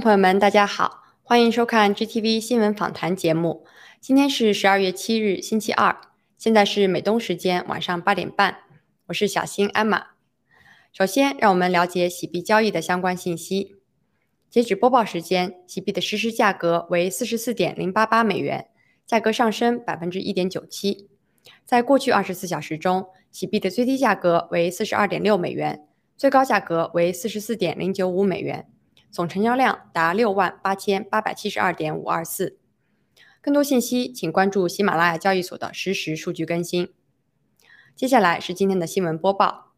[0.00, 3.66] 朋友们，大家好，欢迎收看 GTV 新闻访谈节目。
[4.00, 6.00] 今天是十二月七日，星期二，
[6.38, 8.60] 现在是美东时间晚上八点半。
[9.08, 10.06] 我是小新艾玛。
[10.90, 13.76] 首先，让我们了解洗币交易的相关信息。
[14.48, 18.68] 截止播报时间，洗币的实时价格为四十四点零八八美元，
[19.06, 21.10] 价格上升百分之一点九七。
[21.66, 28.66] 在过去二十四小时中，洗币的最低价格为四十二点六美元，最高价格为四十四点零九五美元。
[29.10, 32.58] 总成交量达六万八千八百七十二点五二四。
[33.42, 36.92] 更多信息，请关注喜马拉雅交易所的实时数据更新。
[37.96, 39.72] 接下来是今天的新闻播报。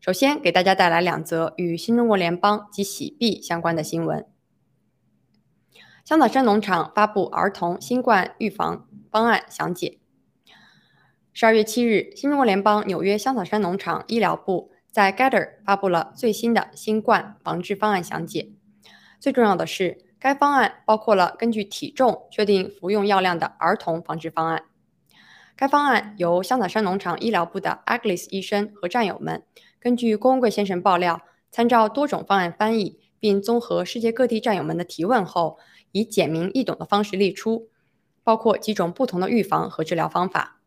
[0.00, 4.26] 首先给大家带来两则与新中国联邦及洗币相关的新闻。
[6.04, 9.98] 香草山农场发布儿童新冠预防方案详解。
[11.32, 14.69] 十二月七日，新中国联邦纽约香草山农场医疗部。
[14.90, 18.50] 在 Gather 发布了最新的新冠防治方案详解。
[19.20, 24.64] 最重要的是，该方案包括了根据体重确定服用药量的儿童防治方案。
[25.54, 29.44] 该方案由香草山农场医疗部的 Agnes 医生和战友们
[29.78, 31.20] 根据郭文贵先生爆料，
[31.50, 35.58] 参照多种方案翻译，并综合世界各地战友们的提问后，
[35.92, 37.68] 以简明易懂的方式列出，
[38.24, 40.59] 包括几种不同的预防和治疗方法。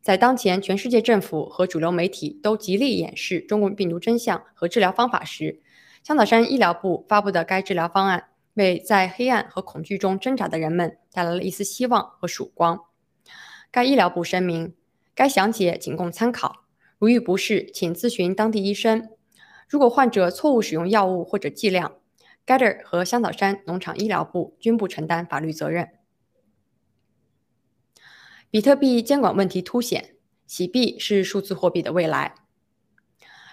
[0.00, 5.60] 在当前全世界政府和主流媒体都极力掩饰中共病毒真相和治疗方法时，
[6.02, 12.80] 香草山医疗部发布的该治疗方案，为在黑暗和恐惧中挣扎的人们带来了一丝希望和曙光。
[13.70, 14.74] 该医疗部声明，
[15.14, 16.64] 该详解仅供参考，
[16.98, 19.10] 如遇不适，请咨询当地医生。
[19.68, 21.96] 如果患者错误使用药物或者剂量
[22.46, 25.90] ，Gather 和香草山农场医疗部均不承担法律责任。
[28.50, 30.14] 比特币监管问题凸显，
[30.46, 32.34] 洗币是数字货币的未来。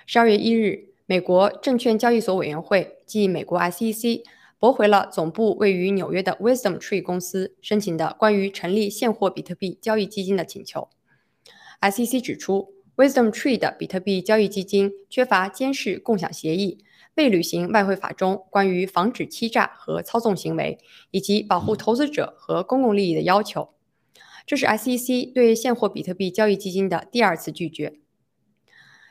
[0.06, 4.24] 十二月一日，美国证券交易所委员会即美国 SEC
[4.57, 10.88] 驳回了总部位于纽约的 Wisdom Tree 公司申请的关于成立现货比特币交易基金的请求。
[11.81, 20.80] SEC 指出，Wisdom Tree 的比特币交易基金缺乏监视共享协议，未履行外汇法中关于防止欺诈和操纵行为
[21.12, 23.75] 以及保护投资者和公共利益的要求。
[24.45, 27.94] 这是 SEC 对现货比特币交易基金的第二次拒绝。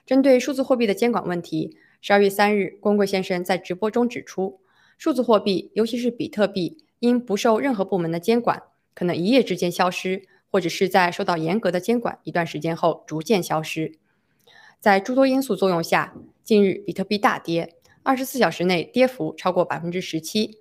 [0.07, 4.61] 针对数字货币的监管问题，十二月三日，光贵先生在直播中指出，
[4.97, 8.63] 数字货币，尤其是比特币，因不受任何部门的监管，
[8.95, 13.99] 可能一夜之间消失，或者是在受到严格的监管一段时间后逐渐消失。
[14.79, 16.15] 在诸多因素作用下，
[16.45, 20.59] 近日比特币大跌，二十四小时内跌幅超过百分之十七，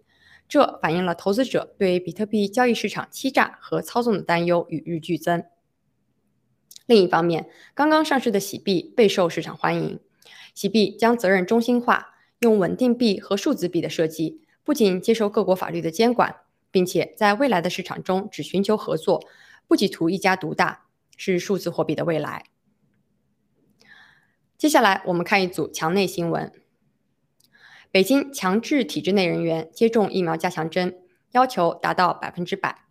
[0.47, 5.43] 这反映了投资者对比特币交易市场欺诈和操纵的担忧与日俱增。
[6.85, 9.99] 另一方面，刚刚上市的喜币备受市场欢迎。
[10.53, 16.35] 喜币将责任中心化，用稳定币和数字币的设计，不仅接受各国法律的监管，
[16.69, 19.25] 并且在未来的市场中只寻求合作，
[19.67, 20.85] 不企图一家独大，
[21.17, 22.45] 是数字货币的未来。
[24.57, 26.51] 接下来我们看一组墙内新闻：
[27.93, 30.97] 北京强制体制内人员接种疫苗加强针，
[31.33, 32.85] 要求达到百分之百。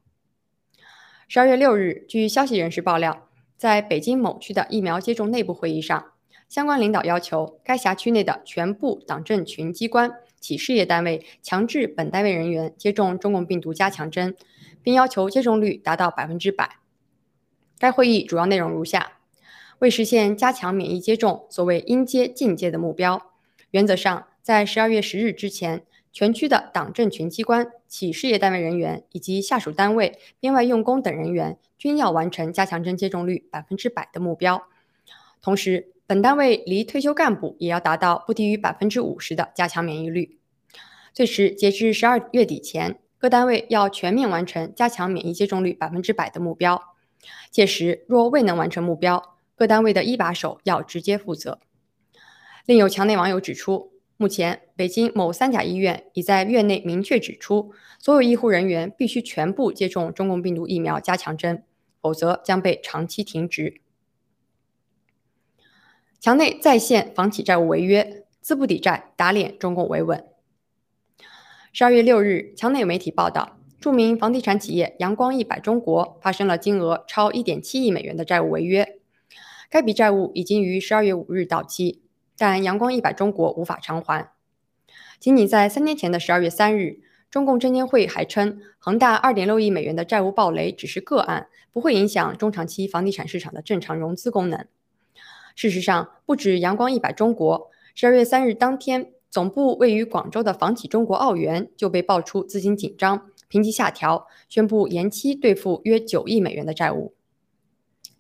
[1.27, 3.27] 十二月六日，据消息人士爆料。
[3.57, 6.13] 在北京某区的疫苗接种内部会议上，
[6.49, 14.37] 相关领导要求该辖区内的全部党政群机关、企事业单位强制本单位人员接种中共病毒加强针，
[14.85, 16.77] 并要求接种率达到百分之百。
[17.81, 19.15] 该会议主要内容如下：
[19.81, 23.33] 为实现加强免疫接种所谓应接尽接的目标，
[23.73, 25.87] 原则上在十二月十日之前。
[26.15, 34.63] 全区的党政群机关、企事业单位人员以及下属单位编外用工等人员均要完成加强针接种率百分之百的目标。
[35.41, 40.39] 同时，本单位离退休干部也要达到不低于百分之五十的加强免疫率。
[41.15, 46.95] 最迟截至十二月底前，各单位要全面完成加强免疫接种率百分之百的目标。
[47.51, 51.59] 届时若未能完成目标，各单位的一把手要直接负责。
[52.67, 53.92] 另有墙内网友指出。
[54.23, 61.65] 目前，北京某三甲医院已在院内明确指出，所有医护人员必须全部接种中共病毒疫苗加强针，
[62.01, 63.81] 否则将被长期停职。
[66.21, 70.25] 墙内再现房企债务违约，资不抵债打脸中共维稳。
[71.73, 79.01] 十二月六日，墙内媒体报道，著名房地产企业阳光一百中国发生了金额超一点七亿美元的债务违约，
[79.69, 82.02] 该笔债务已经于十二月五日到期。
[82.43, 84.33] 但阳光一百中国无法偿还。
[85.21, 86.99] 仅仅在三年前的十二月三日，
[87.31, 94.67] 中共证监会还称，恒大二点六亿美元的债务暴雷只是个案，不会影响中长期房地产市场的正常融资功能。
[95.55, 107.15] 事实上，不止阳光一百中国，十二月三日当天，总部位于广州的房企中国奥园就被爆出资金紧张、评级下调，宣布延期兑付约九亿美元的债务。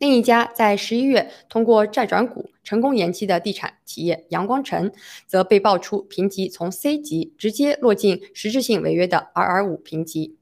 [0.02, 4.90] 另一家在十一月通过债转股成功延期的地产企业阳光城，
[5.28, 10.36] 则被爆出评级从 C 级直接落进实质性违约的 RR 五评级，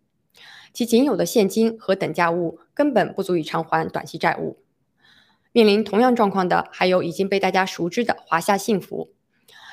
[0.72, 4.56] 其仅有的现金和等价物根本不足以偿还短期债务。
[5.52, 9.10] 面临同样状况的还有已经被大家熟知的华夏幸福，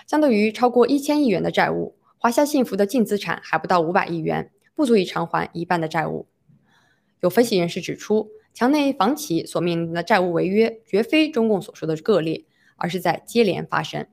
[0.05, 6.27] 相对于超过一千亿元的债务，华夏幸福的净资产还不到五百亿元，不足以偿还一半的债务。
[7.21, 8.31] 有分析人士指出。
[8.57, 14.07] 墙内房企所面临的债务违约，绝非中共所说的个例，而是在接连发生。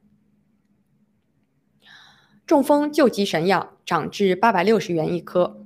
[2.45, 5.65] 中风救急神药涨至八百六十元一颗。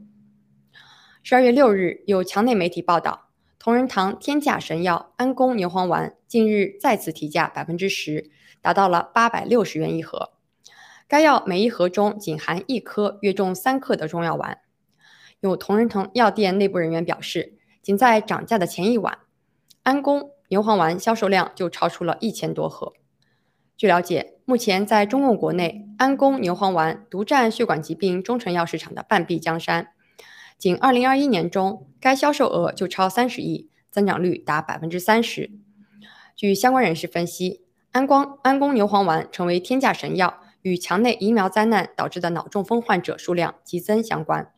[1.24, 8.30] 十二月六日，有墙内媒体报道，同仁堂天价神药安宫牛黄丸近日再次提价百分之十，
[8.62, 10.34] 达到了八百六十元一盒。
[11.08, 14.58] 该药每一盒中仅含一颗约重三克的中药丸。
[15.40, 17.57] 有同仁堂药店内部人员表示。
[17.88, 19.20] 仅在涨价的前一晚，
[19.82, 22.92] 安宫牛黄丸销售量就超出了一千多盒。
[23.78, 29.88] 据了解，目前在中共国内，安宫牛黄丸独占血管疾病中成药市场的半壁江山。
[30.58, 35.50] 仅2021年中，该销售额就超三十亿，增长率达百分之三十。
[36.36, 44.52] 据相关人士分析，安光安宫牛黄丸成为天价神药，与墙内疫苗灾难导致的脑中风患者数量激增相关。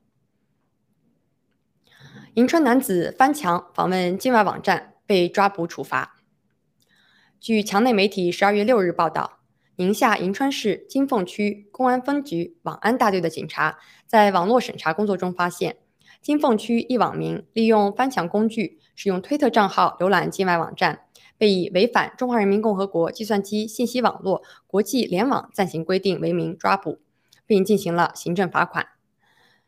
[2.35, 6.15] 银川男子翻墙访问境外网站被抓捕处罚。
[7.41, 9.41] 据墙内媒体十二月六日报道，
[9.75, 15.79] 宁夏银川市金凤区公安分局网安大队的警察在网络审查工作中发现，
[16.23, 21.01] 金凤区一网民利用翻墙工具，使用推特账号浏览境外网站，
[21.37, 27.01] 被以违反《中华人民共和国计算机信息网络国际联网暂行规定》为名抓捕，
[27.45, 28.87] 并进行了行政罚款。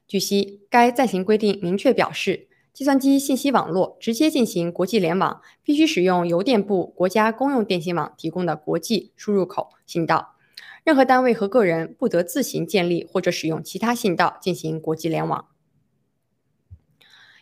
[0.07, 2.47] 据悉，该暂行规定明确表示。
[2.73, 10.37] 计算机信息网络直接进行国际联网，必须使用邮电部国家公用电信网提供的国际输入口信道。
[10.83, 15.49] 任何单位和个人不得自行建立或者使用其他信道进行国际联网。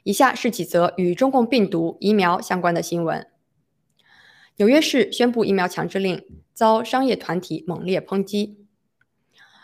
[0.03, 3.29] 以下是几则与中共病毒疫苗相关的新闻：
[4.57, 8.67] 纽约市宣布疫苗强制令，遭商业团体猛烈抨击。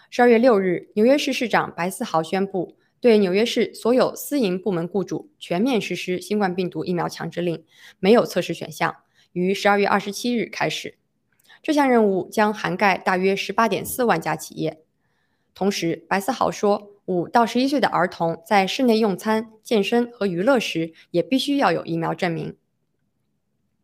[0.08, 2.76] 十二月六日，纽约市市长白思豪宣布。
[3.00, 7.64] 对纽约市所有私营部门雇主全面实施新冠病毒疫苗强制令，
[7.98, 8.96] 没有测试选项，
[9.32, 10.96] 于十二月二十七日开始。
[11.62, 14.82] 这项任务将涵盖大约十八点四万家企业。
[15.54, 22.56] 同时，白思豪说，五到十一岁的儿童在室内用餐、健身和娱乐时也必须要有疫苗证明。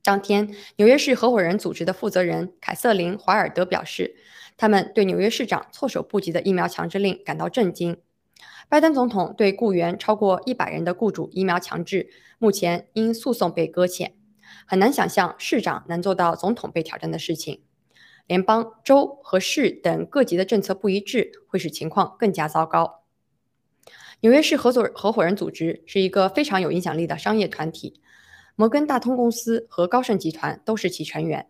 [0.02, 4.16] 当天，纽约市合伙人组织的负责人凯瑟琳·怀尔德表示，
[4.56, 7.96] 他们对纽约市长措手不及的疫苗强制令感到震惊。
[8.68, 14.14] 拜登总统对雇员超过一百人的雇主疫苗强制，目前因诉讼被搁浅。
[14.66, 17.62] 很难想象市长能做到总统被挑战的事情。
[18.26, 23.02] 联邦、州和市等各级的政策不一致，会使情况更加糟糕。
[24.20, 28.00] 纽约市合作合伙人组织是一个非常有影响力的商业团体。
[28.54, 31.48] 摩根大通公司和高盛集团都是其成员。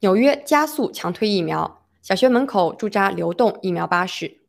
[0.00, 4.42] 纽约加速强推疫苗，小学门口驻扎流动疫苗巴士。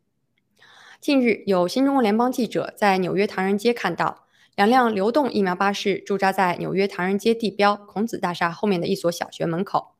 [0.99, 4.25] 近日，有新中国联邦记者在纽约唐人街看到
[4.55, 9.93] 两辆流动疫苗巴士驻扎在纽约唐人街地标孔子大厦后面的一所小学门口。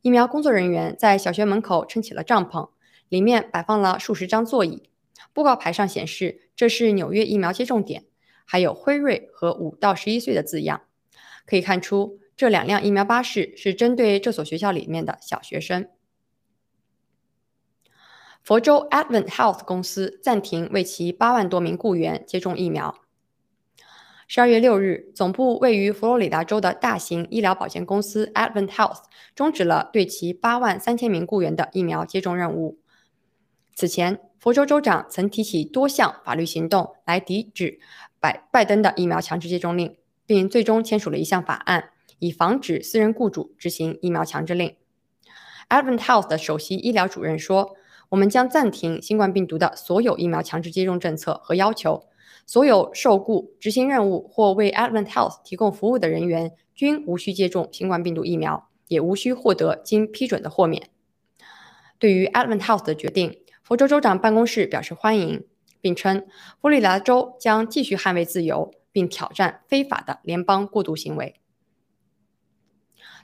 [0.00, 2.70] 疫苗工作人员在小学门口撑起了帐篷，
[3.08, 4.88] 里面摆放了数十张座椅。
[5.32, 8.04] 布告牌上显示，这是纽约疫苗接种点。
[8.44, 10.82] 还有辉瑞和五到十一岁的字样，
[11.44, 15.88] 可以看出这两辆疫苗巴士是针对这所学校里面的小学生。
[18.48, 22.94] 佛州 Advent Health 公司暂停为其八万多名雇员接种疫苗。
[24.26, 29.02] 十二月六日，总部位于佛罗里达州的大型医疗保健公司 Advent Health
[29.34, 32.78] 终止了对其八万三千名雇员的疫苗接种任务。
[33.74, 37.78] 此前，佛州州长曾提起多项法律行动来抵制。
[38.18, 44.74] 拜拜登的疫苗强制接种令，并最终签署了一项法案，以防止私人雇主执行疫苗强制令。
[45.68, 47.76] Advent Health 的首席医疗主任说
[48.08, 52.04] ：“我们将暂停新冠病毒的所有疫苗强制接种政策和要求。
[52.46, 60.88] 所有受雇、执行任务或为 Advent Health 提供服务的人员均无需接种新冠病毒疫苗，也无需获得经批准的豁免。”
[61.98, 65.44] 对于 Advent Health 的决定，佛州州长办公室表示欢迎。
[65.80, 66.26] 并称，
[66.60, 71.36] 佛罗里达州将继续捍卫自由，并挑战非法的联邦过渡行为。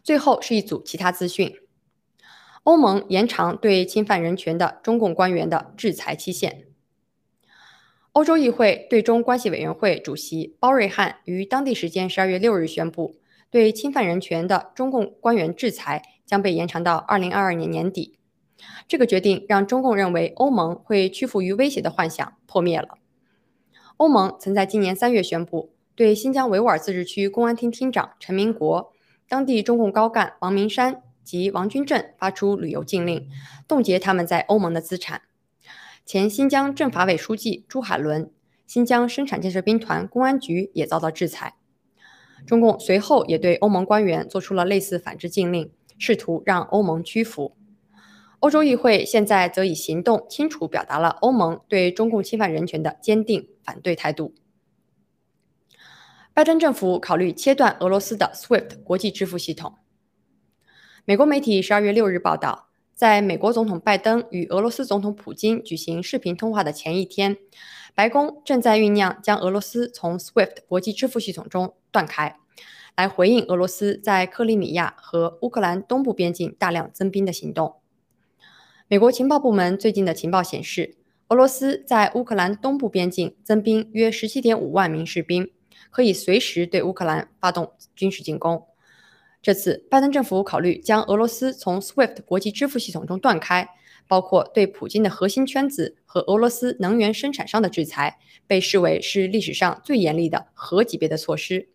[0.05, 1.53] 最后是一组其他资讯：
[2.65, 6.65] 欧盟延长对侵犯人权的中共官员的制裁期限。
[8.13, 13.17] 欧洲议会对中关系委员会主席包瑞汉于当地时间十二月六日宣布，
[13.51, 18.19] 对侵犯人权的中共官员制裁将被延长到二零二二年年底。
[18.89, 22.97] 这个决定让中共认为欧盟会屈服于威胁的幻想破灭了。
[23.99, 28.93] 欧盟曾在今年三月宣布，对新疆维吾尔自治区公安厅厅长陈明国、
[29.29, 33.29] 当地中共高干王明山及王军正发出旅游禁令，
[33.67, 35.23] 冻结他们在欧盟的资产。
[36.05, 38.31] 前新疆政法委书记朱海伦、
[38.67, 41.57] 新疆生产建设兵团公安局也遭到制裁。
[42.47, 47.57] 中共随后也对欧盟官员做出了类似反制禁令，试图让欧盟屈服。
[48.41, 54.35] 欧洲议会现在则以行动清楚表达了欧盟对中共侵犯人权的坚定反对态度。
[56.35, 59.77] 拜登政府考虑切断俄罗斯的 SWIFT 国际支付系统。
[61.07, 67.37] 美国媒体十二月六日报道，在美国总统拜登与俄罗斯总统普京举行视频通话的前一天，
[67.95, 72.39] 白宫正在酝酿将俄罗斯从 SWIFT 国际支付系统中断开，
[72.97, 77.75] 来回应俄罗斯在克里米亚和乌克兰东部边境大量增兵的行动。
[78.89, 80.97] 美国情报部门最近的情报显示，
[81.29, 85.51] 俄罗斯在乌克兰东部边境增兵约十七点五万名士兵，
[85.91, 88.67] 可以随时对乌克兰发动军事进攻。
[89.45, 93.69] 这次，拜登政府考虑将俄罗斯从 SWIFT 国际支付系统中断开，
[94.09, 101.69] 包括对普京的核心圈子和俄罗斯能源生产商的制裁，被视为是历史上最严厉的核级别的措施，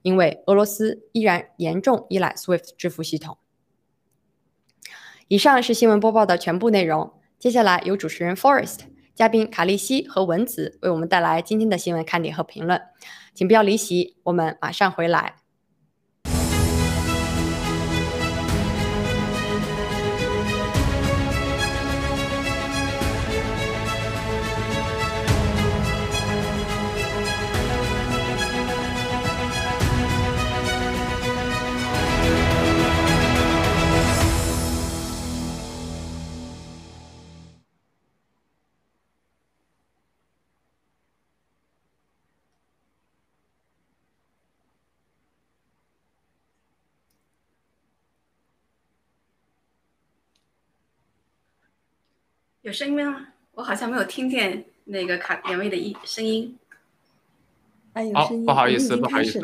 [0.00, 3.36] 因为俄罗斯依然严重依赖 SWIFT 支付系统。
[5.28, 7.12] 以上是新闻播报的全部内容。
[7.38, 8.78] 接下来由主持人 Forest、
[9.14, 12.80] 嘉宾卡利西和文子为我们带来今天的新闻看点和评论，
[13.34, 15.41] 请不要离席，我们马上回来。
[52.62, 53.26] 有声音吗？
[53.54, 56.56] 我好像没有听见那个卡两位的一声音。
[57.92, 58.46] 哎，有声音。
[58.46, 59.40] 不好意思，不好意思。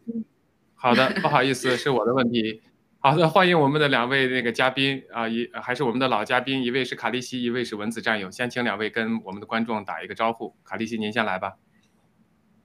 [0.74, 2.62] 好的，不好意思，是我的问题。
[2.98, 8.30] 好的，欢迎我们的两位那个嘉宾啊，一还是我们的老嘉宾，一位是卡利西，一位是文子战友。
[8.30, 10.54] 先请两位跟我们的观众打一个招呼。
[10.64, 11.58] 卡利西，您先来吧。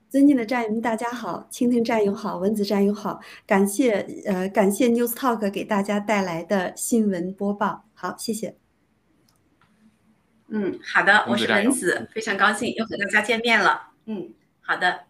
[0.08, 8.61] 尊敬的战友们，大家好，蜻蜓战友好，文子战友好，感谢呃感谢 News Talk 给大家带来的新闻播报，好，谢谢。
[10.54, 13.88] 嗯，好的，我是文子，非常高兴又和大家见面了。
[14.04, 15.04] 嗯，好的。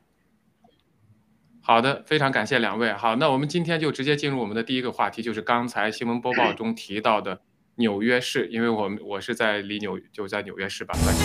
[1.61, 2.93] 好的，非常感谢两位。
[2.93, 7.41] 好，那我们今天就直接进入我们的第一个话题，就是刚才新闻播报中提到的
[7.75, 11.23] 纽约市，因为我们我是在离纽就在纽约市吧，算是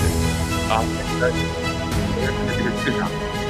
[0.73, 1.31] 啊，纽约市的
[2.57, 3.46] 这个市长。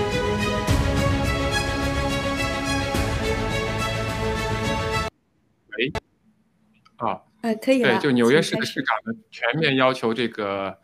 [7.42, 10.78] 呃，可以对，就纽约市的市长呢，全面要求这个。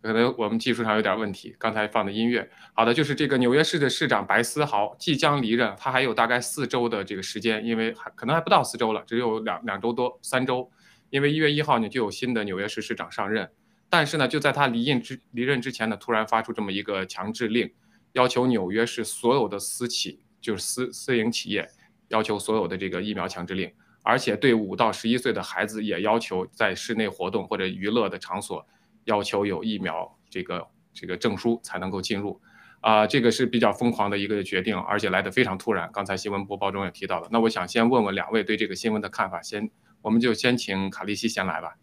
[0.00, 2.48] 可能我们技术上有点问题，刚才放的音乐。
[2.72, 10.70] 好的，就是这个纽约市的市长白思豪即将离任，他还有大概四周的这个时间，因为还可能还不到四周了，只有两两周多三周。
[11.10, 13.50] 因为一月一号呢就有新的纽约市市长上任，
[13.90, 17.68] 但是呢就在他离任之离任之前呢，突然发出这么一个强制令，
[18.12, 21.68] 要求纽约市所有的私企，就是私私营企业，
[22.06, 23.72] 要求所有的这个疫苗强制令，
[24.08, 28.66] 而且对五到十一岁的孩子也要求在室内活动或者娱乐的场所。
[29.04, 32.38] 要求有疫苗这个这个证书才能够进入，
[32.80, 35.90] 啊，这个是比较疯狂的一个决定，而且来的非常突然。
[35.92, 39.70] 刚才新闻播报中也提到了，那我想先问问两位对这个新闻的看法，先
[40.02, 41.76] 我们就先请卡利西先来吧。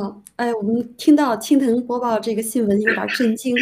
[0.00, 3.52] 好，哎，我们听到青藤播报这个新闻有点震惊。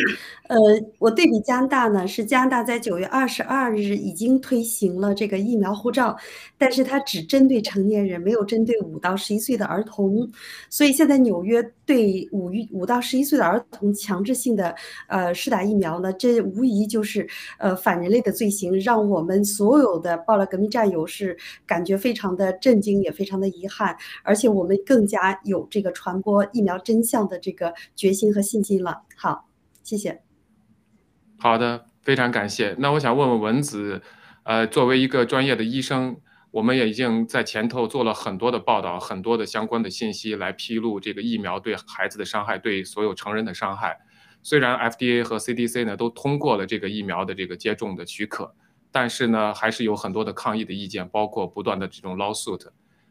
[0.49, 0.57] 呃，
[0.99, 6.15] 我对比加拿大呢，是加拿大在九月二十二日已经推行了这个疫苗护照，
[6.59, 10.31] 但是它只针对成年人，没有针对五到十一岁的儿童。
[10.69, 14.75] 所以现在纽约对五五到十一岁的儿童强制性的
[15.09, 17.27] 呃施打疫苗呢，这无疑就是
[17.59, 21.35] 呃反人类的罪行，让我们所有的报了革命战友是
[21.67, 26.23] 感觉非常的震惊，也非常的遗憾，而且我们更加有这个传。
[26.27, 29.05] 播疫苗真相的这个决心和信心了。
[29.17, 29.49] 好，
[29.85, 30.23] 谢谢。
[31.39, 32.75] 好的，非常感谢。
[32.81, 34.03] 那我想问问文子，
[34.43, 36.17] 呃，作为一个专业的医生，
[36.51, 43.97] 我们也已经在前头做了很多的报道，很多的相关的信息来披露这个疫苗对孩子的伤害，对所有成人的伤害。
[44.43, 48.53] 虽然 FDA 和 CDC 呢都通过了这个疫苗的这个接种的许可，
[48.91, 52.67] 但是呢，还是有很多的抗议的意见，包括不断的这种 lawsuit。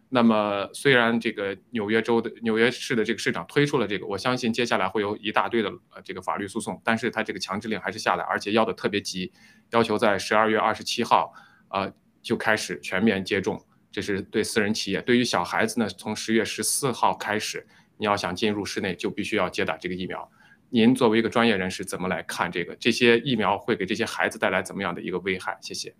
[0.10, 9.32] 那么，虽然这个纽约州的纽约市的这个市长推出了这个，我相信接下来会有一大堆的呃这个法律诉讼，但是他这个强制令还是下来，而且要的特别急，
[9.72, 11.34] 要求在十二月二十七号，
[11.70, 11.92] 呃
[12.22, 13.64] 就开始全面接种。
[13.92, 17.66] 这是对私人企业，对于小孩子呢，从十月十四号开始，
[17.98, 20.30] 你要想进入室内，就必须要接打这个疫苗。
[20.70, 22.76] 您作为一个专业人士，怎么来看这个？
[22.76, 25.58] 这些疫苗会给这些孩子带来怎么样的一个危害？
[25.62, 25.96] 谢谢。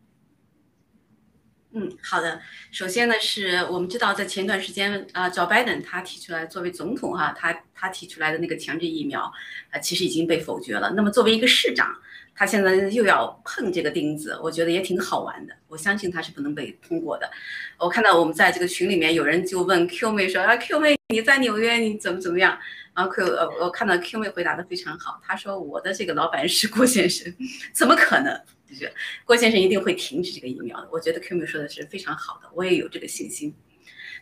[1.78, 2.40] 嗯，好的。
[2.72, 9.30] 首先呢，是我们知道，在前段时间啊，，Joe Biden 他提出来作为总统哈，他他提出来的那个强制疫苗
[9.72, 10.94] 啊，其实已经被否决了。
[10.96, 11.94] 那么作为一个市长，
[12.34, 15.54] 他现在又要碰这个钉子，我觉得也挺好玩的。
[15.68, 17.30] 我相信他是不能被通过的。
[17.78, 22.58] 我看到我们在这个群里面有人就问 Q 妹说啊，Q 妹你在纽约你怎么怎么样？
[22.96, 27.36] 然后 Q 呃，我看到 Q 妹回答的非常好，他说我的这个老板是郭先生，
[27.74, 28.42] 怎么可能？
[28.68, 28.92] 就是
[29.24, 30.90] 郭先生一定会停止这个疫苗的。
[30.92, 33.54] 我觉得 Kimi 说的是非常好的，我也有这个信心。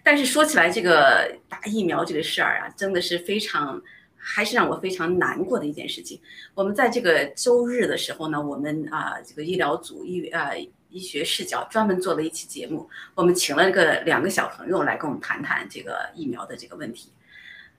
[0.04, 3.82] 但是说起来，这个打疫苗这个事儿啊，真的是非常，
[4.18, 6.20] 还是让我非常难过的一件事情。
[6.54, 10.52] 我们在这个周日的时候呢，我们啊，这个医疗组医啊
[10.90, 17.10] 医学视角专门做了一期节目，我们请了个两个小朋友来跟我们谈谈这个疫苗的这个问题。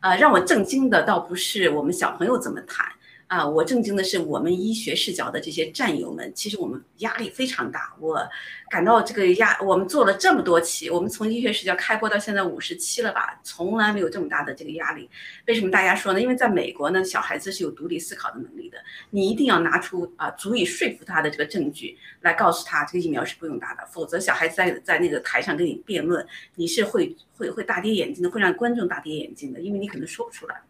[0.01, 2.87] 啊，让我震惊的倒不是我们小朋友怎么谈。
[3.35, 7.93] 啊，我震惊的是我们医学视角的这些战友们，其实我们压力非常大。
[7.99, 8.25] 我
[8.71, 15.11] 感到这个压，我们做了这么多期，我们从医学视角开播到现在五十期了吧，从来没有这么大的这个压力。
[15.49, 16.21] 为什么大家说呢？
[16.21, 18.79] 因为在美国呢，小孩子是有独立思考的能力的，
[19.11, 30.63] 你一定要拿出啊足以说服他的这个证据来告诉他这个疫苗是不用打的，否则小孩子在在那个台上跟你辩论，你是会会会大跌眼镜的，会让观众大跌眼镜的，因为你可能说不出来。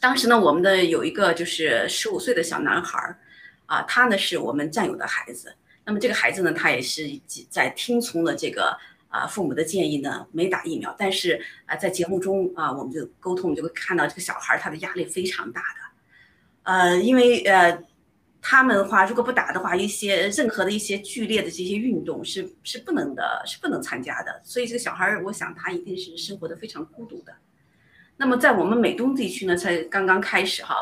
[0.00, 3.18] 当时呢，我们的有一个就是十五岁的小男孩儿，
[3.66, 5.54] 啊，他呢是我们战友的孩子。
[5.84, 7.08] 那么这个孩子呢，他也是
[7.48, 8.76] 在听从了这个
[9.08, 10.94] 啊父母的建议呢，没打疫苗。
[10.98, 16.72] 但是啊，在节目中啊，我们就沟通，就会看到这个小孩他的压力非常大的。
[16.72, 17.82] 呃，因为呃，
[18.42, 24.40] 他们的话如果不打的话，一些任何的一些剧烈的这些运动是是不能的，是不能参加的。
[24.44, 27.32] 所以这个小孩儿，我想他一定是生活的非常孤独的。
[28.18, 30.76] 那么在我们美东地区呢，才刚刚开始哈，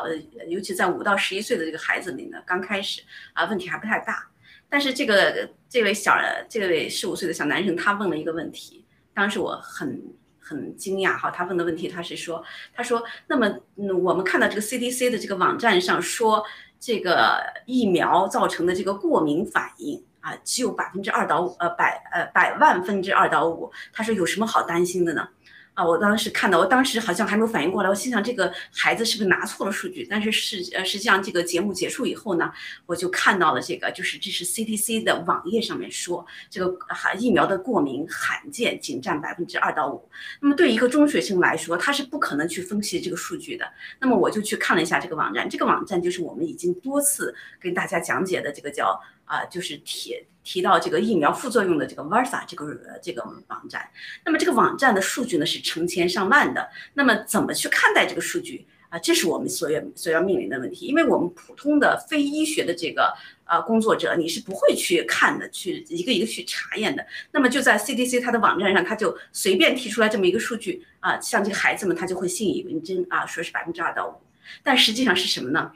[0.47, 3.01] 尤其在五到十一岁的这个孩子里呢，刚开始
[3.33, 4.27] 啊，问题还不太大。
[4.69, 6.17] 但是这个这位小
[6.49, 10.01] 这位十五岁的小男生他问了一个问题，当时我很
[10.39, 12.43] 很惊讶哈，他问的问题他是说，
[12.73, 16.43] 他说那么嗯我们看到这个 CDC 的这个网站上说
[16.79, 25.27] 这个疫苗造成的这个过敏反应啊只有百分之二到五呃百呃百万分之二到五，他说有什么好担心的呢？
[25.75, 30.07] 啊，我当时看到，我当时好像还没有反应过来，我心想这个孩子是不是拿错了数据？
[30.09, 32.49] 但是实呃，实际上这个节目结束以后呢，
[32.85, 40.09] 我就看到了这个，就是这是 CDC 的网页上面说，这个罕疫苗的过敏罕见，仅占百分之二到五。
[40.39, 43.69] 那么对一个中学生来说，他是不可能去分析这个数据的。
[43.99, 50.15] 那么我就去看了一下这个网站，这个网站就是我们已经多次跟大家讲解的这个叫啊，就是提。
[50.47, 53.89] 提到这个疫苗副作用的这个 Versa 这个这个网站，
[54.23, 58.99] 那么这个网站的数据呢是成千上万的，那么怎么去看待这个数据啊？
[58.99, 63.11] 这是我们所要所要面临的问题，因为我们普通的非医学的这个
[63.45, 67.03] 呃工作者，你是不会去看的，去一个一个去查验的。
[67.31, 74.13] 那么就在 CDC 它的网站上，它就随便提出来这么一个数据啊，像这个孩子们他就会信以为真啊，说是百分之二到五，
[74.61, 75.71] 但实际上是什么呢？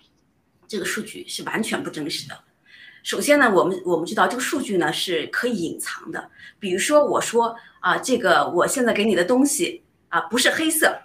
[0.68, 2.44] 这个数据是完全不真实的。
[3.04, 6.30] 首先呢，我们我们知道这个数据呢是可以隐藏的。
[6.60, 11.00] 比如说，我说啊，这个我现在给你的东西啊不是黑色，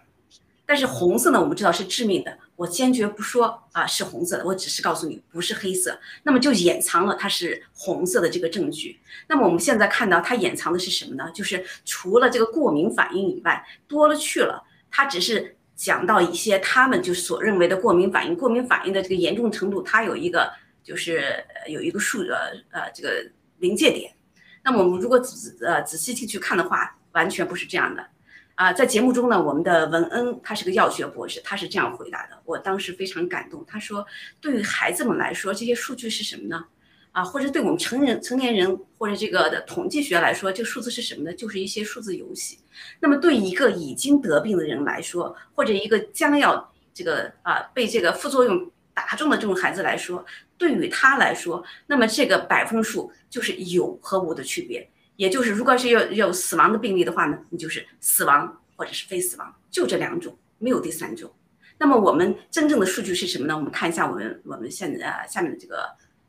[0.67, 2.37] 但是红色呢，我们知道是致命的。
[2.57, 8.99] 我坚决不说啊是红色的，我只是告诉你不是黑色，那么就掩藏了它是红色的这个证据。
[9.29, 11.31] 那么我们现在看到它掩藏的是什么呢？
[11.33, 20.53] 就是除了这个过敏反应以外，多了去了，它只是讲到一些他们就所认为的过敏反应，过敏反应的这个严重程度，它有一个。
[20.85, 24.15] 就是有一个数呃呃这个临界点，
[24.63, 28.07] 那么我们如果仔呃仔细进去看的话，完全不是这样的
[28.55, 28.73] 啊。
[28.73, 33.65] 在节目中呢，我们的文恩他是个药学博士，他是这样回答的，我当时非常感动。
[33.67, 34.07] 他说，
[34.41, 36.67] 对于孩子们来说，这些数据是什么呢？
[37.13, 41.33] 啊，或者对我们成人成年人或者这个的统计学来说，这个数字是什么呢？
[41.33, 42.59] 就是一些数字游戏。
[43.01, 50.25] 那么对一个已经得病的人来说，或者一个将要这个啊被这个副作用打中的这种孩子来说，
[50.57, 61.31] 对于他来说，那么这个百分数就是有和无的区别，也就是如果是有有死亡的病例的话呢，你就是死亡或者是非死亡，就这两种，没有第三种。
[61.77, 63.57] 那么我们真正的数据是什么呢？
[63.57, 65.89] 我们看一下我们我们现在下面的这个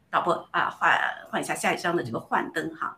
[0.10, 1.00] 导播啊，换
[1.30, 2.98] 换一下下一张的这个幻灯哈，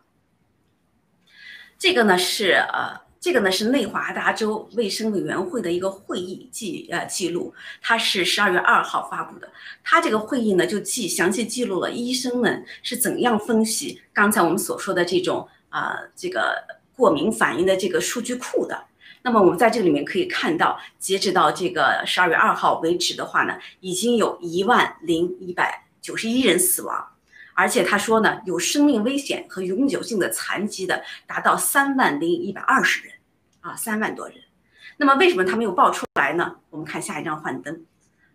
[1.78, 3.07] 这个呢是呃。
[3.20, 7.52] 这个呢是内华达州卫生委员会的一个会议记呃记录，
[7.82, 9.50] 它是十二月二号发布的。
[9.82, 16.62] 它这个会议呢就记详细记录了医生们是怎样分析刚才我们所说的这种啊这个
[16.94, 18.84] 过敏反应的这个数据库的。
[19.22, 27.08] 那么我们在这里面可以看到，截止到这个十二月二号为止的话呢，已经有一万零一百九十一人死亡。
[27.58, 33.12] 而且他说呢，有生命危险和永久性的残疾的达到三万零一百二十人，
[33.58, 34.36] 啊，三万多人。
[34.96, 36.54] 那么为什么他没有报出来呢？
[36.70, 37.84] 我们看下一张幻灯，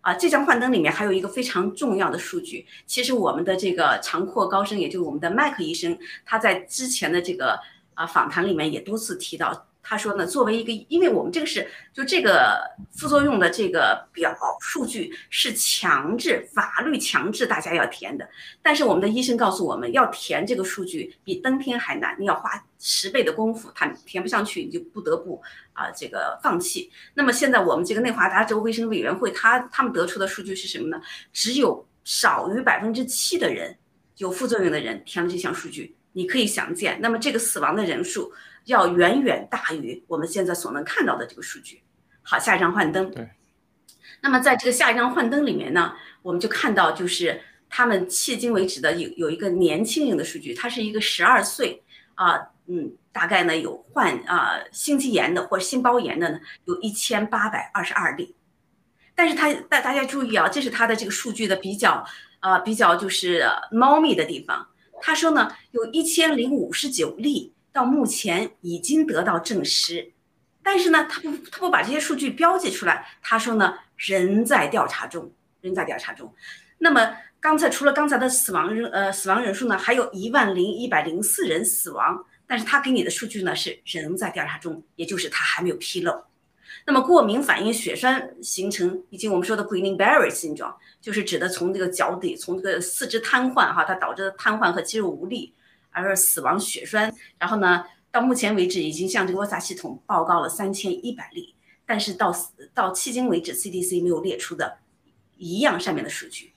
[0.02, 2.66] 啊，这张幻灯里面还有一个非常重要的数据。
[2.84, 7.58] 其实我们的这个长阔高生，也就是我们的麦克医生，他在之前的这个
[7.94, 9.68] 啊访谈里面也多次提到。
[9.84, 12.58] 他说呢，作为一个，因为我们这个是就这个
[12.96, 18.26] 副作用的这个表数据是强制法律强制大家要填的，
[18.62, 25.40] 但是我们的医生告诉我们要填这个数据比登天还难，你要花十倍的功夫，他填不上去，你就不得不
[25.74, 26.90] 啊这个放弃。
[27.12, 30.98] 那么现在我们这个内华达州卫生委员会，他他们得出的数据是什么呢？
[31.30, 33.76] 只有少于百分之七的人
[34.16, 38.32] 有副作用的人填了这项数据，你可以想见，那么这个死亡的人数。
[38.64, 41.82] 要远远大于我们现在所能看到的这个数据。
[42.22, 43.10] 好，下一张幻灯。
[43.10, 43.28] 对。
[44.22, 51.82] 那么在这个下一张幻灯里面呢，我们就看到就是他们迄今为止的有有一个年轻人的数据，他是一个十二岁
[52.14, 58.34] 啊，嗯，大概呢有患啊心肌炎的或心包炎的呢，有一千八百二十二例。
[59.14, 62.02] 但是他大大家注意啊，这是他的这个数据的比较
[62.40, 64.66] 啊比较就是猫咪的地方。
[65.02, 67.53] 他说呢，有一千零五十九例。
[67.74, 70.12] 到目前已经得到证实，
[70.62, 73.04] 但是呢，他不他不把这些数据标记出来。
[73.20, 76.32] 他说呢，仍在调查中，仍在调查中。
[76.78, 86.14] 那么刚才除了刚才的死亡人呃死亡人数呢，还有一万零一百零四人死亡，但是他给你的数据呢是仍在调查中，也就是他还没有披露。
[86.86, 95.52] 那么过敏反应血栓形成，以及我们说的 Guillain-Barré 症状，就是指的从这个脚底从这个四肢瘫痪哈，它导致的瘫痪和肌肉无力。
[96.02, 101.54] 而死亡血栓，然后呢，到目前为止已经向这个 OSA 系统报告了三千一百例，
[101.86, 102.34] 但是到
[102.74, 104.78] 到迄今为止，CDC 没有列出的
[105.36, 106.52] 一样上面的数据，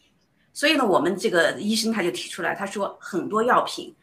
[0.53, 3.95] 所以呢，我们这个医生他就提出来，他说很多药品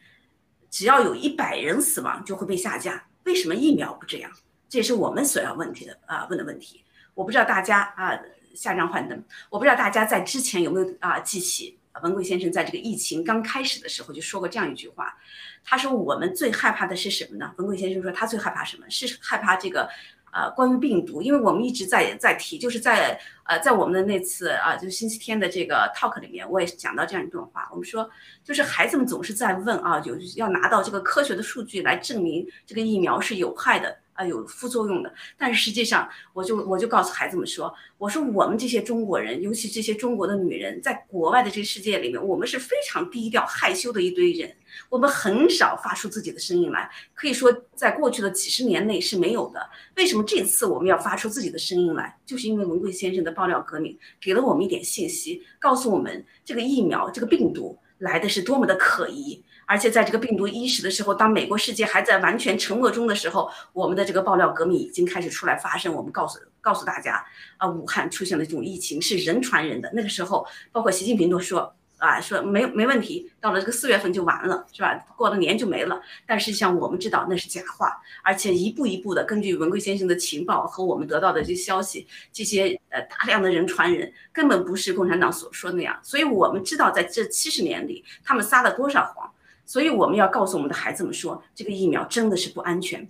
[0.69, 4.31] 只要有一百人死亡就会被下架，为什么疫苗不这样？
[4.67, 6.83] 这也是我们所要问题的啊问的问题。
[7.13, 8.19] 我不知道大家啊
[8.55, 15.15] 下张幻灯，我不知道大家在之前有没有啊记起文贵先生在这个疫情刚开始的时候就说过这样一句话，
[15.63, 17.53] 他说我们最害怕的是什么呢？
[17.57, 19.89] 文贵先生说他最害怕什么是害怕这个。
[20.37, 27.69] 呃，关于病毒，因为我们一直在在提，就是在呃，在我们的那次啊，就是星期天的这个 talk 里面，我也讲到这样一段话。
[27.71, 28.09] 我们说，
[28.43, 33.97] 就是孩子们总是在问啊，有要拿到这个科学的数据来证明这个疫苗是有害的。
[34.15, 44.55] 啊，有副作用的，但是实际上，我就我就告诉孩子们说，我说我们这些中国人，尤其这些中国的女人，在国外的这个世界里面，我们是非常低调害羞的一堆人，
[44.89, 49.69] 我们很少发出自己的声音来，可以说在过去的几十年内是没有的。
[49.97, 52.17] 为什么这次我们要发出自己的声音来？
[52.25, 59.43] 就是因为文贵先生的爆料革命给了我们一点信息，告诉我们这个疫苗这个病毒来的是多么的可疑。
[59.65, 65.93] 而且在这个病毒伊始的时候，当美国世界还在完全沉默中的时候，我们的这个爆料革命已经开始出来发生。
[65.93, 67.25] 我们告诉告诉大家，
[67.57, 69.91] 啊，武汉出现的这种疫情是人传人的。
[69.93, 71.75] 那个时候，包括习近平都说。
[71.97, 74.93] 啊，说没没问题，到了这个四月份就完了，是吧？
[75.15, 75.99] 过了年就没了。
[76.27, 85.97] 但实际上我们知道那是假话，而且一步一步的根据文贵先生的情报和我们得到的这些消息，这些呃大量的人传人，根本不是共产党所说的那样。
[86.03, 89.31] 所以我们知道在这七十年里，他们撒了多少谎。
[89.65, 93.07] 所以我们要告诉我们的孩子们说，这个疫苗真的是不安全。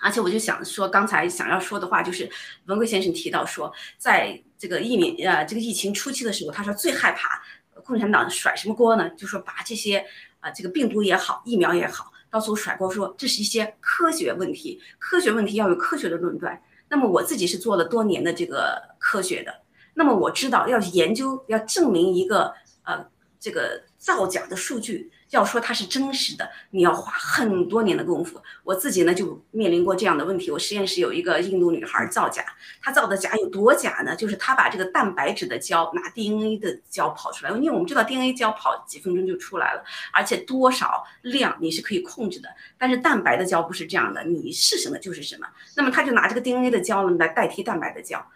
[0.00, 2.30] 而且我就想说，刚才想要说的话就是，
[2.66, 7.42] 文贵先生提到说，在这个疫苗呃这个疫情初期的时候，他说最害怕。
[7.84, 9.08] 共产党甩什么锅呢？
[9.10, 10.04] 就说把这些
[10.40, 16.60] 啊，这个病毒也好，疫苗也好，到处甩锅，说这是一些科学问题，科学问题要有科学的论断。
[16.90, 19.62] 那么我自己是做了多年的这个科学的，
[19.94, 23.06] 那么我知道要研究，要证明一个呃
[23.40, 25.10] 这个造假的数据。
[25.30, 28.40] 要说它是真实的，你要花很多年的功夫。
[28.64, 30.50] 我自己呢就面临过这样的问题。
[30.50, 32.42] 我实验室有一个印度女孩造假，
[32.82, 34.16] 她造的假有多假呢？
[34.16, 42.48] 就是她把这个蛋白质的胶拿 DNA 的胶跑出来，因为我们知道 DNA 胶跑几分钟就出来了，而且多少量你是可以控制的。
[42.78, 45.46] 但是蛋白的胶不是这样的，你是什么就是什么。
[45.76, 48.26] 那么她就拿这个 DNA 的胶来代替蛋白的胶，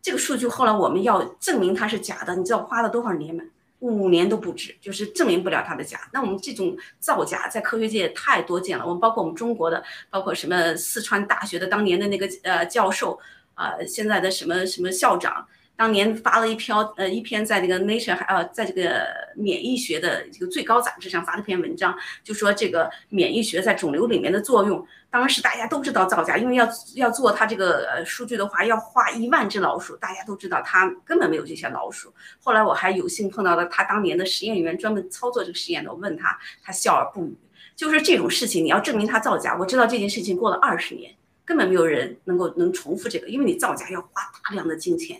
[0.00, 3.44] 这个数据后来我们要证明它是假的，你知道花了多少年吗？
[3.80, 6.08] 五年都不止，就是证明不了它的假。
[6.12, 8.84] 那我们这种造假在科学界太多见了。
[8.86, 13.18] 我们包括我们中国的，包括什么四川大学的当年的那个呃教授，
[13.54, 15.46] 啊，现在的什么什么校长。
[15.80, 19.02] 当年发了一篇呃一篇在这个 Nature 还呃在这个
[19.34, 24.86] 免疫学的这个最高杂志上发了篇文章，就说这个免疫学在肿瘤里面的作用。
[25.08, 32.12] 当时大家都知道造假，因为要要做他这个呃数据的话，要花一万只老鼠，大家都知道他根本没有这些老鼠。
[32.42, 37.34] 后来我还有幸碰到了他当年的实验员，专门操作这个实验的，我问他，他笑而不语。
[37.74, 41.10] 就是这种事情，你要证明他造假，我知道这件事情过了二十年，
[41.42, 44.08] 根本没有人能够能重复这个，因为你造假要花
[44.44, 45.18] 大量的金钱。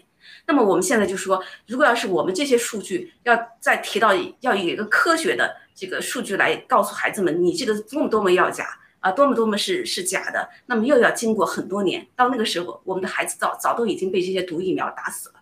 [0.51, 4.11] 那么我们现在就说，如果要是我们这些数据要再提到
[4.41, 8.67] 要有一个科学的这个数据来告诉孩子们，你这个多么多么要假
[8.99, 15.37] 啊，多么多么是是假的，那么又要经过很多年，到那个时候，我们的孩子早早都已经被这些毒疫苗打死了，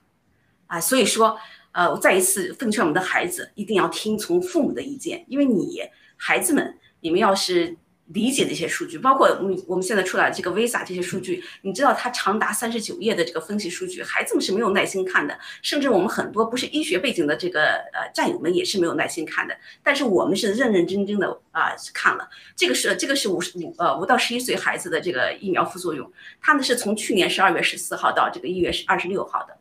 [0.67, 1.39] 啊，所以说，
[1.73, 5.81] 呃，我再一次奉劝我们的孩子一定要听从父母的意见，因为你
[6.19, 7.79] 孩子们，你们要是。
[8.15, 19.55] 理解的一些数据，包括我们我们现在出来这个 Visa 这些数据，你知道它长达三十九页的这个分析数据，孩子们是没有耐心看的，甚至我们很多不是医学背景的这个呃战友们也是没有耐心看的。
[19.83, 29.58] 但是我们是认认真真的啊看了，这个是这个是五十五呃五到十一岁孩子的这个疫苗副作用，他们是从去年十二月十四号到这个一月二十六号的，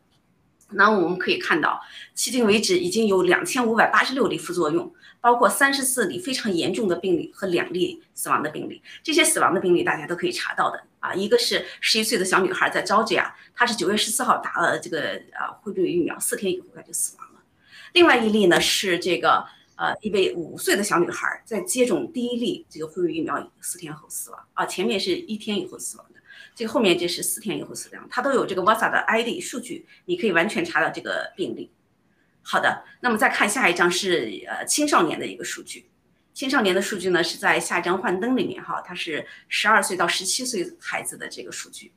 [0.72, 1.82] 那我们可以看到，
[2.16, 4.94] 迄今为止已经有两千五百八十六例副作用。
[5.20, 11.14] 包括三十四例非常严重的病例和两例死亡的病例，这些死亡的病例大家都可以查到的啊。
[11.14, 17.42] 一个是十一岁的小女孩在招吉亚，她是九月十四号打了这个呃辉瑞疫苗，四天以后她就死亡了。
[17.94, 19.44] 另外一例呢是这个
[19.76, 26.17] 呃一位五岁的小女孩在接种第一例这个辉瑞疫苗四天后死亡啊，前面是一天以后死亡的，
[26.58, 31.72] 这后面这是四天以后死亡，它都有这个 VASA 的 ID 数据，你可以完全查到这个病例。
[32.42, 35.88] 好的，那么再看下一张是呃青少年的一个数据，
[36.34, 41.92] 青少年的数据呢是在下一张幻灯里面哈，它是十二岁到十七岁孩子的这个数据，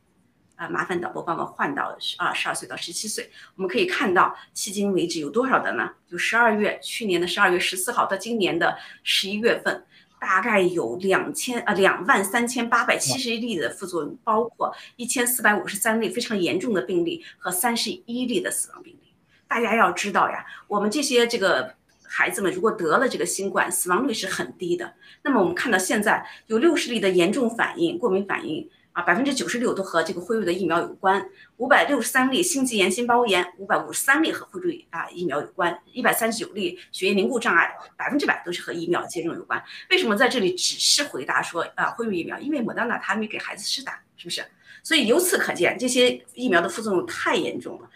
[0.56, 5.90] 啊，麻烦导播帮我换到十二十二岁到十七岁，我们可以看到迄今为止有多少的呢？
[6.06, 9.86] 就十二月去年的十二月十四号到今年的十一月份，
[10.20, 19.14] 大概有两千啊两万三千八百七十一例的副作用，包括一千四百五十三例非常严重的病例和三十一例的死亡病例。
[19.48, 24.92] 大家要知道呀，我们这些这个孩子们如果得了这个新冠，死亡率是很低的。
[25.22, 28.68] 那么我们看到现在有六十例的严重反应，过敏反应。
[29.00, 39.62] 啊，百分之九十六都和这个辉瑞的疫苗有关，五百六十三例心肌炎、心包炎，五百五十三例和辉瑞啊疫苗有关，一百三十九例血液凝固障碍，百分之百都是和疫苗接种有关。
[39.88, 42.38] 为什么在这里只是回答说啊辉瑞疫苗？
[42.38, 44.44] 因为莫德纳他没给孩子施打，是不是？
[44.82, 47.88] 所以由此可见，这些疫苗的副作用太严重了。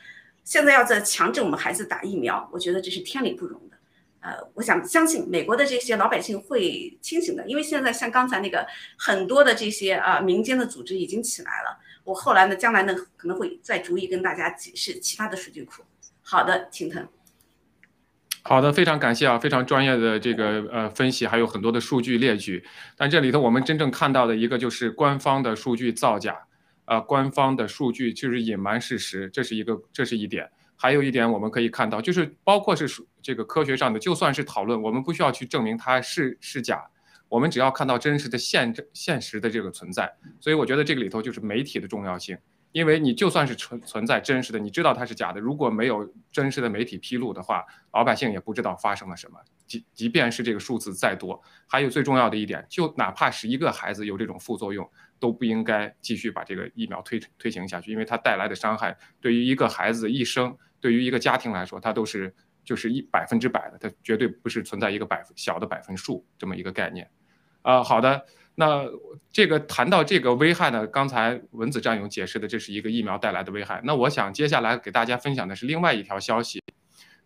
[0.43, 3.74] 现在要再强制我们孩子打疫苗，我觉得这是天理不容的。
[4.25, 11.79] 呃，我想相信美国的这些老百姓会清醒的，因为现在像刚才那个很多的这些啊民间的组织已经起来了。
[12.05, 15.83] 我后来呢，将来呢可能会再逐一跟大家解释其他的数据库。
[16.23, 17.07] 好的，青藤。
[18.41, 22.65] 好的，非常感谢啊，非常专业的这个呃分析，还有很多的数据列举。
[22.97, 26.47] 但这里头我们真正看到的一个就是官方的数据造假，
[26.87, 30.51] 啊，官方的数据就是隐瞒事实，这是一个，这是一点。
[30.77, 32.87] 还有一点我们可以看到，就是包括是
[33.23, 36.83] 这个科学上的，就算是讨论，我们不需要去证明它是是假，
[37.29, 40.13] 我们只要看到真实的现现实的这个存在。
[40.41, 42.37] 所以我觉得这个里头就是媒体的重要性，
[42.73, 49.39] 因为你就算是存存在真实的，你知道它是假的，如果没有真实的媒体披露的话，老百姓也不知道发生了什么。
[49.67, 54.89] 即即便是这个数字再多，还有最重要的一点，就哪怕是一个孩子有这种副作用。
[55.25, 67.09] 都不应该继续把这个疫苗推推行下去，因为它带来的伤害对于一个孩子一生，对于一个家庭来说，它都是就是一百分之百的，它绝对不是存在一个百分小的百分数这么一个概念。
[67.63, 68.85] 啊，好的，那
[69.33, 76.63] 这个谈到这个危害呢，刚才文子战友解释的这是一个疫苗带来的危害，那我想接下来给大家分享的是另外一条消息，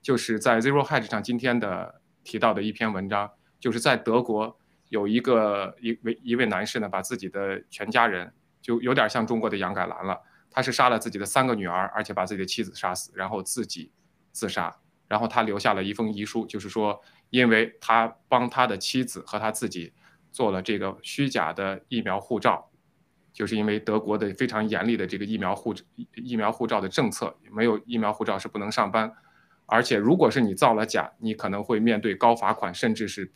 [0.00, 4.57] 就是在 Zero Hedge 上今天的提到的一篇文章，就是在德国。
[4.88, 10.20] 有一个一位一位男士呢，把自己的全家人就有点像中国的杨改兰了。
[10.51, 13.92] 他是杀了自己的三个女儿，而且把自己的妻子杀死，然后自己
[14.33, 14.74] 自杀。
[15.07, 19.92] 然后他留下了一封遗书，就是说，因为他帮他的妻子和他自己
[20.33, 22.70] 做了这个虚假的疫苗护照，
[23.33, 25.74] 就是因为德国的非常严厉的这个疫苗护
[26.14, 29.11] 疫苗护照的政策，没有疫苗护照是不能上班。
[29.66, 33.31] 而且如果是你造了假，你可能会面对高罚款，甚至是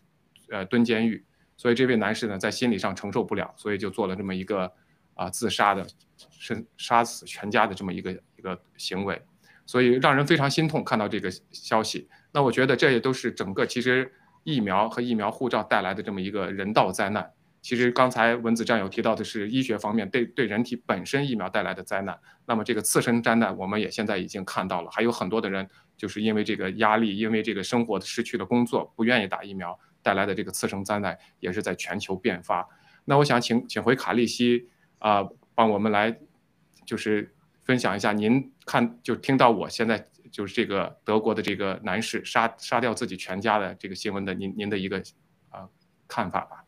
[0.50, 1.24] 呃蹲监狱。
[1.62, 4.68] 所以这位男士呢，在心理上承受不了，所以就做了这么一个
[5.14, 5.86] 啊自杀的，
[6.28, 9.22] 是杀死全家的这么一个一个行为，
[9.64, 10.82] 所以让人非常心痛。
[10.82, 17.30] 看到这个消息，那我觉得这也都是整个其实疫苗和疫苗护照带来的这么一个人道灾难。
[17.60, 29.78] 其实刚才文子战友提到的是医学方面对对人体本身疫苗带来的灾难，那么这个次生灾难我们也现在已经看到了，还有很多的人就是因为这个压力，因为这个生活失去了工作，不愿意打疫苗。
[30.02, 32.66] 带来的这个次生灾难也是在全球变发。
[33.04, 36.16] 那我想请请回卡利西啊，帮我们来
[36.84, 37.34] 就是
[37.64, 45.02] 分享一下，您看就听到我现在就是这个德国的这个男士杀杀掉自己全家的这个新闻的您您的一个
[45.50, 45.68] 啊
[46.08, 46.64] 看法吧。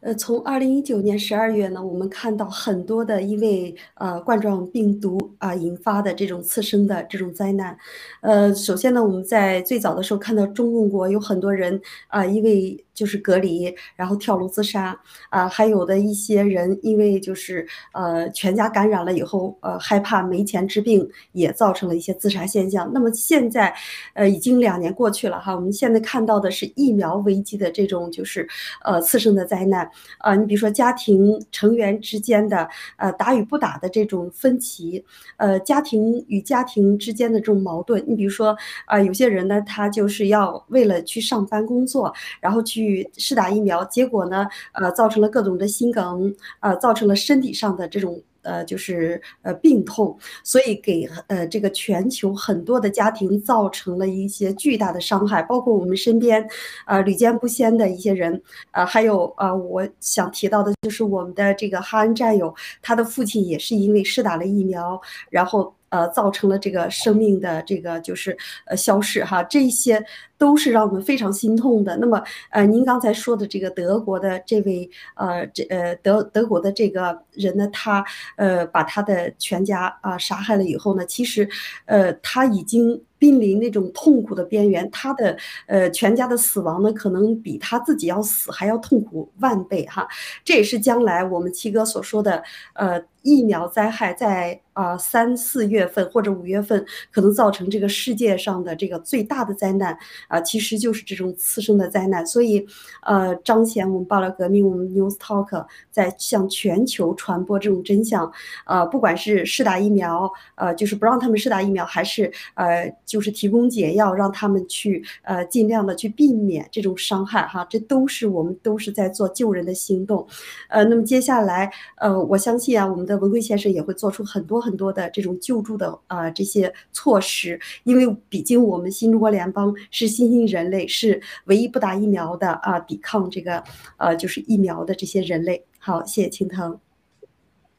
[0.00, 7.76] 呃，从二零一九年十二月呢，我们看到很多的因为呃冠状病毒啊引发的这种次生的这种灾难。
[8.20, 14.96] 呃，首先呢，我们在最早的时候看到中共国有很多人啊，因为就是隔离，然后跳楼自杀
[15.30, 22.88] 啊，还有的一些人因为就是呃全家感染了以后，呃害怕没钱治病，也造成了一些自杀现象。
[22.92, 23.74] 那么现在，
[24.14, 28.46] 呃已经两年过去了哈，我们现在看到的是疫苗危机的这种就是
[28.84, 29.85] 呃次生的灾难。
[30.22, 35.04] 呃，你比如说家庭成员之间的呃打与不打的这种分歧，
[35.36, 48.22] 呃家庭与家庭之间的这种矛盾，你比如说啊有些人呢他就是要为了去上班工作，然后去试打疫苗，结果呢呃造成了各种的心梗，呃造成了身体上的这种。
[48.46, 56.48] 呃，就是呃病痛，所以给呃这个全球很多的家庭造成了一些巨大的伤害，包括我们身边，
[56.86, 58.40] 呃屡见不鲜的一些人，
[58.70, 65.75] 呃还有呃，我想提到的就是我们的这个哈恩战友，他的父亲也是因为施打了疫苗，然后。
[65.88, 70.04] 呃，造成了这个生命的这个就是呃消逝哈，这些
[70.36, 71.96] 都是让我们非常心痛的。
[71.96, 78.04] 那么呃，您刚才说的这个德国的这位呃这呃德德国的这个人呢，他
[78.36, 81.48] 呃把他的全家啊杀害了以后呢，其实
[81.86, 83.02] 呃他已经。
[83.18, 85.34] 濒临那种痛苦的边缘，他的
[85.68, 90.06] 呃全家的死亡呢，可能比他自己要死还要痛苦万倍哈。
[90.44, 92.42] 这也是将来我们七哥所说的，
[92.74, 99.96] 呃，疫苗灾害在啊三四月份或者五月份可能造成这个世界上的这个最大的灾难
[100.28, 102.24] 啊，其实就是这种次生的灾难。
[102.24, 102.64] 所以，
[103.02, 108.30] 呃，彰显我们爆料革命，我们 News Talk 在向全球传播这种真相。
[108.66, 120.24] 呃，不管是试打疫苗，呃，就是不让他们试打疫苗，还是呃，就是提供解药，让他们去呃尽量的去避免这种伤害哈，这都是我们都是在做救人的行动。
[120.68, 133.62] 呃，那么接下来，呃，我相信啊，我们的文贵先生也会做出很多很多的这种救助的啊这些措施，因为毕竟我们新中国联邦是新兴人类，是唯一不打疫苗的啊，抵抗这个
[133.96, 135.64] 呃就是疫苗的这些人类。
[135.78, 136.78] 好，谢谢青藤。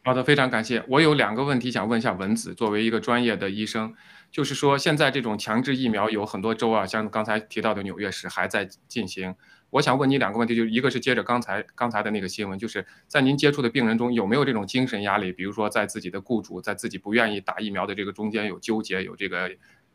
[0.03, 0.83] 好的，非常感谢。
[0.87, 3.93] 我有两个问题想问一下文子，作为一个专业的医生，
[4.31, 9.35] 就是说现在这种强制疫苗有很多州啊，像刚才提到的纽约市还在进行。
[9.69, 15.33] 我想问你两个问题，就一个是接着刚才刚才的那个新闻，就是在您接触的病人中有没有这种精神压力？
[15.33, 19.51] 比如说在自己的雇主在自己不愿意打疫苗的这个中间有纠结，有这个